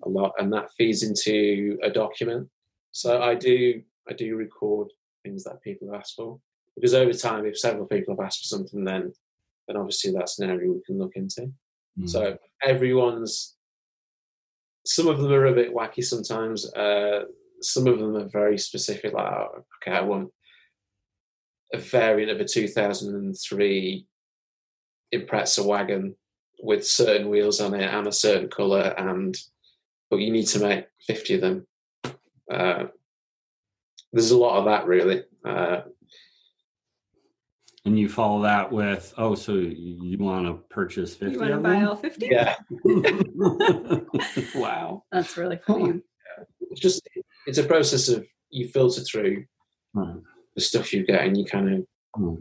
[0.03, 2.49] a lot, and that feeds into a document.
[2.95, 4.87] So I do I do record
[5.21, 6.39] things that people have asked for
[6.75, 9.11] because over time, if several people have asked for something, then
[9.67, 11.51] then obviously that's an area we can look into.
[11.99, 12.09] Mm.
[12.09, 13.57] So everyone's
[14.85, 16.71] some of them are a bit wacky sometimes.
[16.73, 17.25] Uh,
[17.59, 19.11] some of them are very specific.
[19.11, 20.29] Like, oh, okay, I want
[21.73, 24.07] a variant of a 2003
[25.13, 26.15] Impreza wagon
[26.63, 29.35] with certain wheels on it and a certain color, and
[30.09, 31.67] but you need to make 50 of them
[32.51, 32.85] uh,
[34.13, 35.23] there's a lot of that really.
[35.43, 35.81] Uh,
[37.85, 41.57] and you follow that with, oh, so you want to purchase 50 You want to
[41.59, 42.27] buy all 50?
[42.27, 42.55] Yeah.
[44.55, 45.03] wow.
[45.11, 46.01] That's really cool.
[46.37, 46.43] Yeah.
[46.71, 47.07] It's just,
[47.45, 49.45] it's a process of you filter through
[49.93, 50.17] right.
[50.55, 51.85] the stuff you get and you kind of,
[52.17, 52.37] right.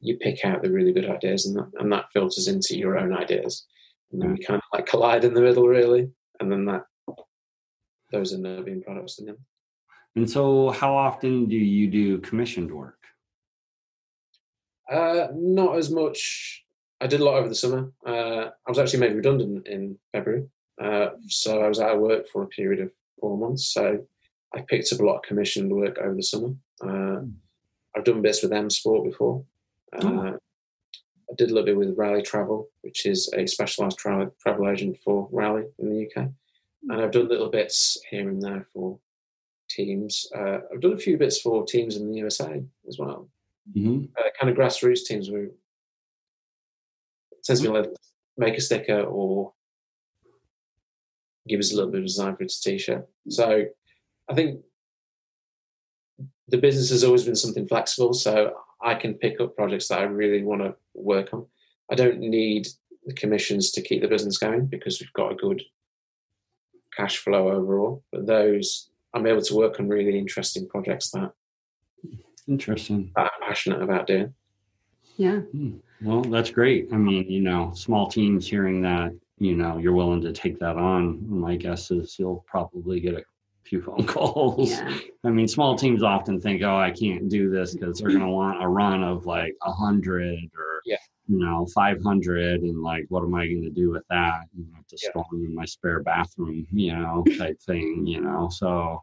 [0.00, 3.12] you pick out the really good ideas and that, and that filters into your own
[3.12, 3.66] ideas.
[4.12, 6.08] And then we kind of like collide in the middle really.
[6.40, 6.84] And then that
[8.14, 9.38] those are no being products in them.
[10.16, 12.98] And so, how often do you do commissioned work?
[14.90, 16.64] Uh, not as much.
[17.00, 17.90] I did a lot over the summer.
[18.06, 20.46] Uh, I was actually made redundant in February,
[20.80, 23.66] uh, so I was out of work for a period of four months.
[23.66, 24.06] So
[24.54, 26.54] I picked up a lot of commissioned work over the summer.
[26.80, 27.22] Uh,
[27.96, 29.44] I've done bits with M Sport before.
[29.92, 30.38] Uh, oh.
[31.30, 34.98] I did a little bit with Rally Travel, which is a specialised travel, travel agent
[35.02, 36.28] for Rally in the UK.
[36.88, 38.98] And I've done little bits here and there for
[39.68, 40.26] teams.
[40.36, 43.28] Uh, I've done a few bits for teams in the USA as well,
[43.72, 45.54] hmm uh, kind of grassroots teams where it
[47.44, 47.90] to like
[48.36, 49.52] make a sticker or
[51.46, 53.06] give us a little bit of design for its t-shirt.
[53.28, 53.66] So
[54.30, 54.60] I think
[56.48, 60.04] the business has always been something flexible, so I can pick up projects that I
[60.04, 61.46] really want to work on.
[61.90, 62.68] I don't need
[63.04, 65.62] the commissions to keep the business going because we've got a good
[66.96, 68.02] cash flow overall.
[68.12, 71.32] But those I'm able to work on really interesting projects that
[72.46, 73.10] Interesting.
[73.16, 74.34] that I'm passionate about doing.
[75.16, 75.38] Yeah.
[75.40, 75.76] Hmm.
[76.02, 76.88] Well, that's great.
[76.92, 80.76] I mean, you know, small teams hearing that, you know, you're willing to take that
[80.76, 81.26] on.
[81.28, 83.22] My guess is you'll probably get a
[83.64, 84.70] few phone calls.
[84.70, 84.98] Yeah.
[85.24, 88.28] I mean, small teams often think, "Oh, I can't do this because they're going to
[88.28, 90.96] want a run of like a hundred or Yeah.
[91.26, 94.42] You know five hundred, and like, what am I going to do with that?
[94.56, 95.10] You know, to Yeah.
[95.10, 98.06] store them in my spare bathroom, you know, type thing.
[98.06, 99.02] You know, so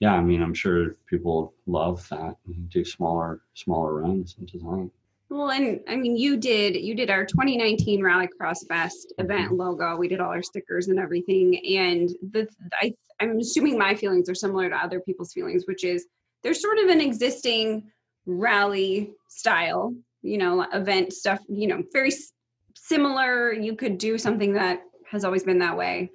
[0.00, 4.90] yeah, I mean, I'm sure people love that and do smaller smaller runs and design.
[5.32, 9.24] Well, and I mean, you did you did our 2019 Rallycross Fest mm-hmm.
[9.24, 9.96] event logo.
[9.96, 11.58] We did all our stickers and everything.
[11.78, 12.46] And the
[12.82, 16.06] I I'm assuming my feelings are similar to other people's feelings, which is
[16.42, 17.90] there's sort of an existing
[18.26, 21.40] rally style, you know, event stuff.
[21.48, 22.32] You know, very s-
[22.76, 23.52] similar.
[23.52, 26.10] You could do something that has always been that way.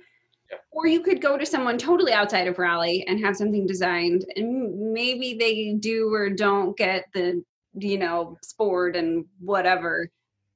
[0.50, 0.58] Yeah.
[0.72, 4.94] Or you could go to someone totally outside of rally and have something designed, and
[4.94, 7.44] maybe they do or don't get the
[7.80, 10.10] you know, sport and whatever.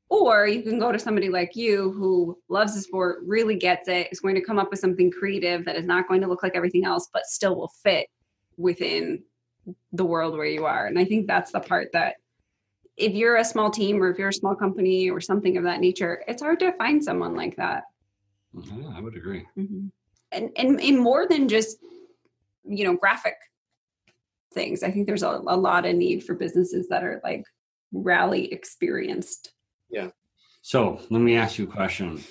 [0.10, 4.10] Or you can go to somebody like you who loves the sport, really gets it,
[4.12, 6.56] is going to come up with something creative that is not going to look like
[6.56, 8.08] everything else, but still will fit
[8.58, 9.24] within
[9.94, 10.88] the world where you are.
[10.88, 12.16] And I think that's the part that
[12.98, 15.80] if you're a small team or if you're a small company or something of that
[15.80, 17.84] nature, it's hard to find someone like that.
[18.54, 19.46] Yeah, I would agree.
[19.56, 19.92] And,
[20.56, 21.78] and in more than just,
[22.64, 23.36] you know, graphic
[24.54, 24.84] things.
[24.84, 27.44] I think there's a, a lot of need for businesses that are like
[27.94, 29.52] rally experienced.
[29.90, 30.10] Yeah.
[30.62, 32.22] So let me ask you a question.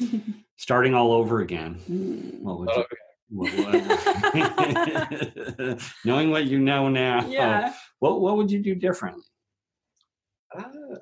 [0.56, 2.42] Starting all over again, Mm.
[2.42, 2.84] what would Oh, you,
[3.30, 7.72] what, what, knowing what you know now, Yeah.
[7.98, 9.24] what what would you do differently,
[10.56, 10.98] uh,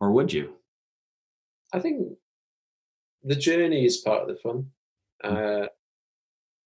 [0.00, 0.54] or would you?
[1.72, 2.16] I think
[3.22, 4.66] the journey is part of the fun.
[5.22, 5.66] Uh,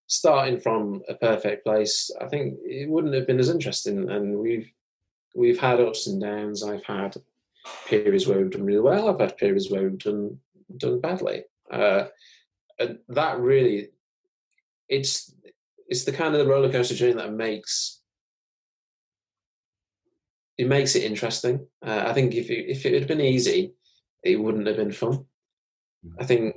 [0.06, 4.10] starting from a perfect place, I think it wouldn't have been as interesting.
[4.10, 4.70] And we've
[5.34, 6.62] we've had ups and downs.
[6.62, 7.16] I've had
[7.86, 9.08] periods where we've done really well.
[9.08, 10.38] I've had periods where we've done
[10.76, 11.44] done badly.
[11.70, 12.06] Uh,
[12.78, 13.88] and that really,
[14.88, 15.34] it's
[15.88, 18.00] it's the kind of the roller coaster journey that makes
[20.56, 21.66] it makes it interesting.
[21.84, 23.74] Uh, I think if it, if it had been easy,
[24.22, 25.26] it wouldn't have been fun.
[26.18, 26.56] I think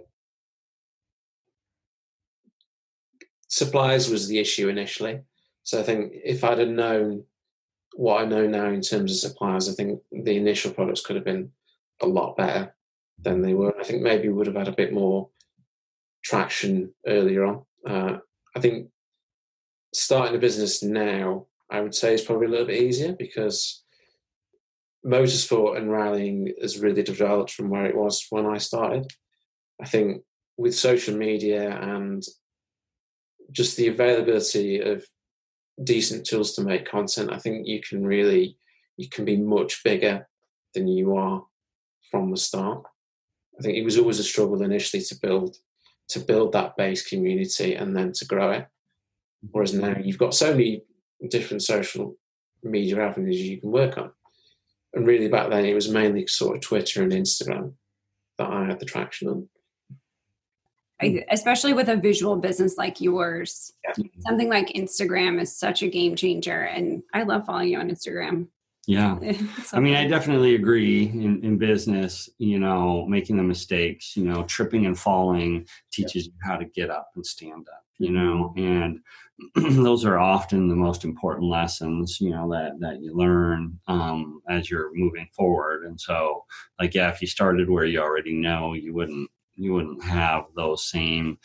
[3.47, 5.21] supplies was the issue initially.
[5.63, 7.23] So I think if I'd have known
[7.95, 11.25] what I know now in terms of suppliers, I think the initial products could have
[11.25, 11.51] been
[12.01, 12.75] a lot better
[13.19, 13.77] than they were.
[13.79, 15.29] I think maybe we would have had a bit more
[16.23, 17.65] traction earlier on.
[17.85, 18.17] Uh,
[18.55, 18.89] I think
[19.93, 23.83] starting a business now, I would say, is probably a little bit easier because
[25.05, 29.07] motorsport and rallying has really developed from where it was when I started.
[29.81, 30.23] I think
[30.57, 32.23] with social media and
[33.51, 35.05] just the availability of
[35.83, 38.57] decent tools to make content, I think you can really
[38.97, 40.27] you can be much bigger
[40.73, 41.43] than you are
[42.09, 42.83] from the start.
[43.59, 45.57] I think it was always a struggle initially to build
[46.09, 48.67] to build that base community and then to grow it.
[49.51, 50.83] Whereas now you've got so many
[51.29, 52.15] different social
[52.63, 54.11] media avenues you can work on.
[54.97, 57.73] And really back then it was mainly sort of Twitter and Instagram
[58.37, 59.49] that I had the traction on.
[60.99, 64.03] I, especially with a visual business like yours, Yeah.
[64.21, 66.61] something like Instagram is such a game changer.
[66.63, 68.47] And I love following you on Instagram.
[68.87, 69.19] Yeah.
[69.63, 74.23] So I mean, I definitely agree in, in business, you know, making the mistakes, you
[74.23, 78.53] know, tripping and falling teaches you how to get up and stand up, you know,
[78.57, 78.99] and
[79.55, 84.69] those are often the most important lessons, you know, that, that you learn um, as
[84.69, 85.85] you're moving forward.
[85.85, 86.43] And so,
[86.79, 90.89] like, yeah, if you started where you already know, you wouldn't, you wouldn't have those
[90.89, 91.37] same,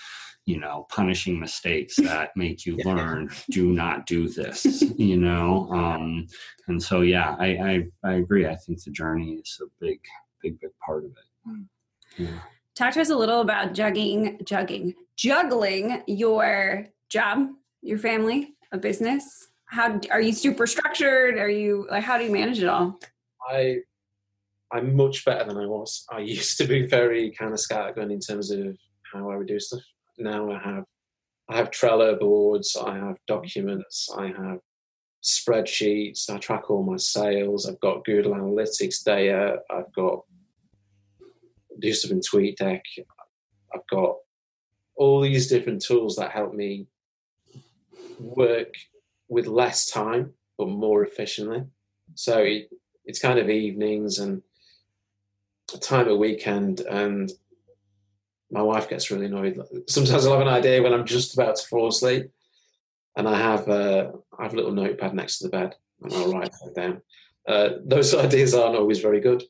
[0.46, 6.26] you know, punishing mistakes that make you learn, do not do this, you know, um,
[6.68, 8.46] and so yeah I, I i agree.
[8.46, 10.00] I think the journey is a big
[10.42, 11.66] big big part of it.
[12.18, 12.38] Yeah.
[12.74, 17.48] Talk to us a little about jugging, jugging, juggling your job,
[17.82, 19.48] your family, a business.
[19.66, 21.36] How are you super structured?
[21.36, 22.98] Are you like how do you manage it all?
[23.48, 23.78] I
[24.72, 26.06] I'm much better than I was.
[26.10, 28.76] I used to be very kind of scattergun in terms of
[29.12, 29.82] how I would do stuff.
[30.18, 30.84] Now I have
[31.48, 34.60] I have Trello boards, I have documents, I have
[35.22, 40.20] spreadsheets, I track all my sales, I've got Google Analytics data, I've got
[41.80, 42.80] do stuff in TweetDeck,
[43.74, 44.16] I've got
[44.96, 46.86] all these different tools that help me
[48.22, 48.74] work
[49.28, 51.64] with less time but more efficiently.
[52.14, 52.70] So it,
[53.04, 54.42] it's kind of evenings and
[55.80, 57.30] time at weekend, and
[58.50, 59.58] my wife gets really annoyed.
[59.88, 62.30] Sometimes I'll have an idea when I'm just about to fall asleep,
[63.16, 66.32] and I have uh, I have a little notepad next to the bed, and I'll
[66.32, 67.02] write it down.
[67.46, 69.42] Uh, those ideas aren't always very good,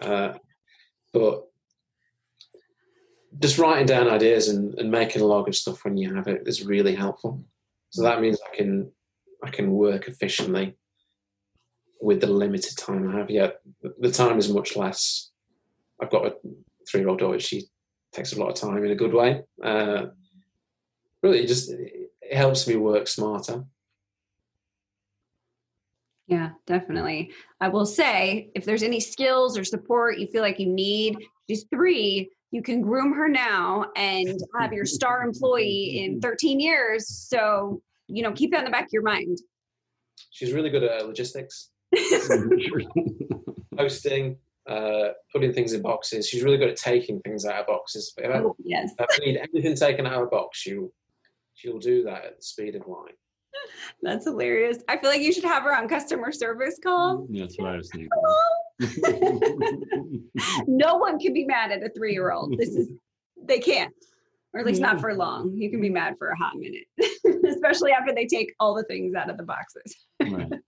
[0.00, 0.34] uh,
[1.12, 1.44] but
[3.38, 6.42] just writing down ideas and, and making a log of stuff when you have it
[6.46, 7.44] is really helpful.
[7.90, 8.92] So that means I can
[9.42, 10.76] I can work efficiently
[12.00, 13.30] with the limited time I have.
[13.30, 13.50] Yeah,
[13.98, 15.30] the time is much less.
[16.00, 16.34] I've got a
[16.88, 17.40] three-year-old daughter.
[17.40, 17.64] She
[18.12, 19.42] takes a lot of time in a good way.
[19.62, 20.06] Uh,
[21.22, 23.64] really, just it helps me work smarter.
[26.26, 27.32] Yeah, definitely.
[27.60, 31.16] I will say if there's any skills or support you feel like you need,
[31.48, 37.06] she's three, you can groom her now and have your star employee in 13 years.
[37.08, 39.38] So, you know, keep that in the back of your mind.
[40.30, 41.70] She's really good at logistics,
[43.76, 44.36] posting,
[44.68, 46.28] uh, putting things in boxes.
[46.28, 48.12] She's really good at taking things out of boxes.
[48.16, 48.92] If I, Oh, yes.
[48.98, 50.90] if I need anything taken out of a box, she'll
[51.54, 53.14] she'll do that at the speed of light.
[54.02, 54.78] That's hilarious.
[54.88, 57.26] I feel like you should have her on customer service call.
[57.30, 58.08] That's what I was thinking.
[60.66, 62.56] no one can be mad at a three year old.
[62.56, 62.88] This is,
[63.42, 63.92] they can't,
[64.52, 65.56] or at least not for long.
[65.56, 66.86] You can be mad for a hot minute,
[67.46, 69.96] especially after they take all the things out of the boxes.
[70.20, 70.52] Right.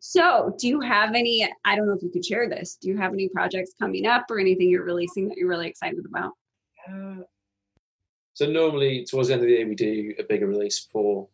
[0.00, 1.46] So, do you have any?
[1.66, 2.78] I don't know if you could share this.
[2.80, 6.06] Do you have any projects coming up or anything you're releasing that you're really excited
[6.06, 6.32] about?
[6.88, 7.24] Uh,
[8.34, 11.28] so normally towards the end of the year we do a bigger release for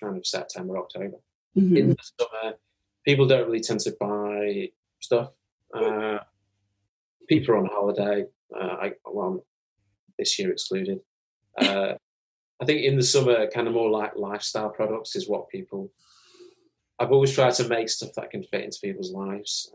[0.00, 1.18] kind of September, October.
[1.56, 1.76] Mm-hmm.
[1.76, 2.56] In the summer,
[3.04, 5.30] people don't really tend to buy stuff.
[5.74, 6.18] Uh,
[7.28, 8.26] people are on holiday.
[8.54, 9.44] Uh, I, well,
[10.18, 11.00] this year excluded.
[11.60, 11.94] Uh,
[12.60, 15.90] I think in the summer, kind of more like lifestyle products is what people.
[16.98, 19.72] I've always tried to make stuff that can fit into people's lives,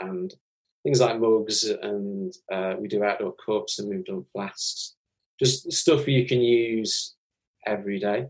[0.00, 0.34] and
[0.82, 4.94] things like mugs, and uh, we do outdoor cups and we've done flasks.
[5.38, 7.14] Just stuff you can use
[7.66, 8.26] every day,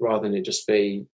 [0.00, 1.06] rather than it just be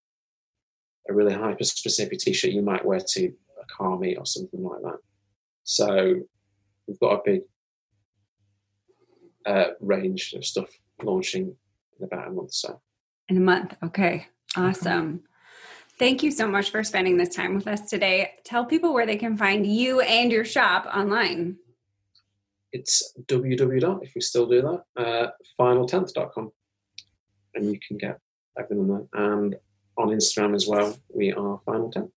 [1.11, 4.81] a really hyper specific t-shirt you might wear to a car meet or something like
[4.83, 4.99] that.
[5.65, 6.21] So
[6.87, 7.41] we've got a big
[9.45, 10.69] uh, range of stuff
[11.03, 11.55] launching
[11.99, 12.81] in about a month or so.
[13.29, 13.75] In a month.
[13.83, 14.27] Okay.
[14.57, 15.23] Awesome.
[15.99, 18.33] Thank you so much for spending this time with us today.
[18.45, 21.57] Tell people where they can find you and your shop online.
[22.73, 24.03] It's www.
[24.03, 25.31] If we still do that, uh,
[25.61, 26.51] final10th.com,
[27.55, 28.19] and you can get
[28.59, 29.25] everything on there.
[29.29, 29.57] And
[29.99, 32.11] on Instagram as well, we are final 10th.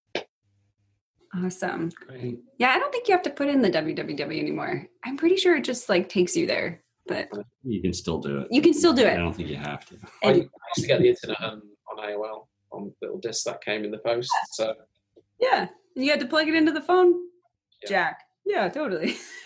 [1.36, 1.90] Awesome.
[2.08, 2.40] Great.
[2.60, 4.86] Yeah, I don't think you have to put in the www anymore.
[5.04, 7.28] I'm pretty sure it just like takes you there, but
[7.64, 8.48] You can still do it.
[8.52, 9.14] you can still do it.
[9.14, 9.96] I don't think you have to.
[10.24, 13.64] I, I used to get the internet um, on, on AOL on little discs that
[13.64, 14.32] came in the post.
[14.52, 14.74] So
[15.40, 15.68] Yeah.
[15.96, 17.14] You had to plug it into the phone,
[17.84, 17.90] Yeah.
[17.90, 18.20] Jack.
[18.46, 19.16] Yeah, totally.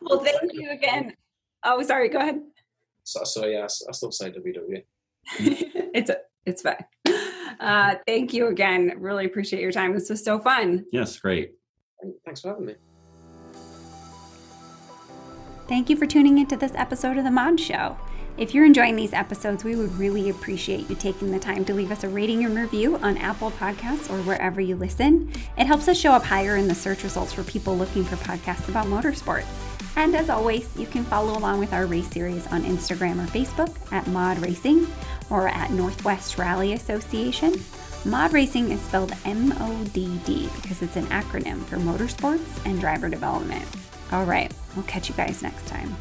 [0.00, 1.14] well, thank you again.
[1.64, 2.08] Oh, sorry.
[2.08, 2.40] Go ahead.
[3.02, 4.82] so, so yeah, I still say www.
[5.94, 6.16] it's a,
[6.46, 6.76] it's fine.
[7.60, 8.94] Uh, thank you again.
[8.98, 9.94] Really appreciate your time.
[9.94, 10.84] This was so fun.
[10.92, 11.54] Yes, great.
[12.24, 12.74] Thanks for having me.
[15.68, 17.96] Thank you for tuning into this episode of The MODD Show.
[18.38, 21.90] If you're enjoying these episodes, we would really appreciate you taking the time to leave
[21.90, 25.30] us a rating and review on Apple Podcasts or wherever you listen.
[25.58, 28.68] It helps us show up higher in the search results for people looking for podcasts
[28.68, 29.48] about motorsports.
[29.96, 33.76] And as always, you can follow along with our race series on Instagram or Facebook
[33.92, 34.86] at MODD Racing
[35.30, 37.52] or at Northwest Rally Association.
[38.04, 42.80] MODD Racing is spelled M O D D because it's an acronym for motorsports and
[42.80, 43.64] driver development.
[44.12, 45.96] All right, we'll catch you guys next time.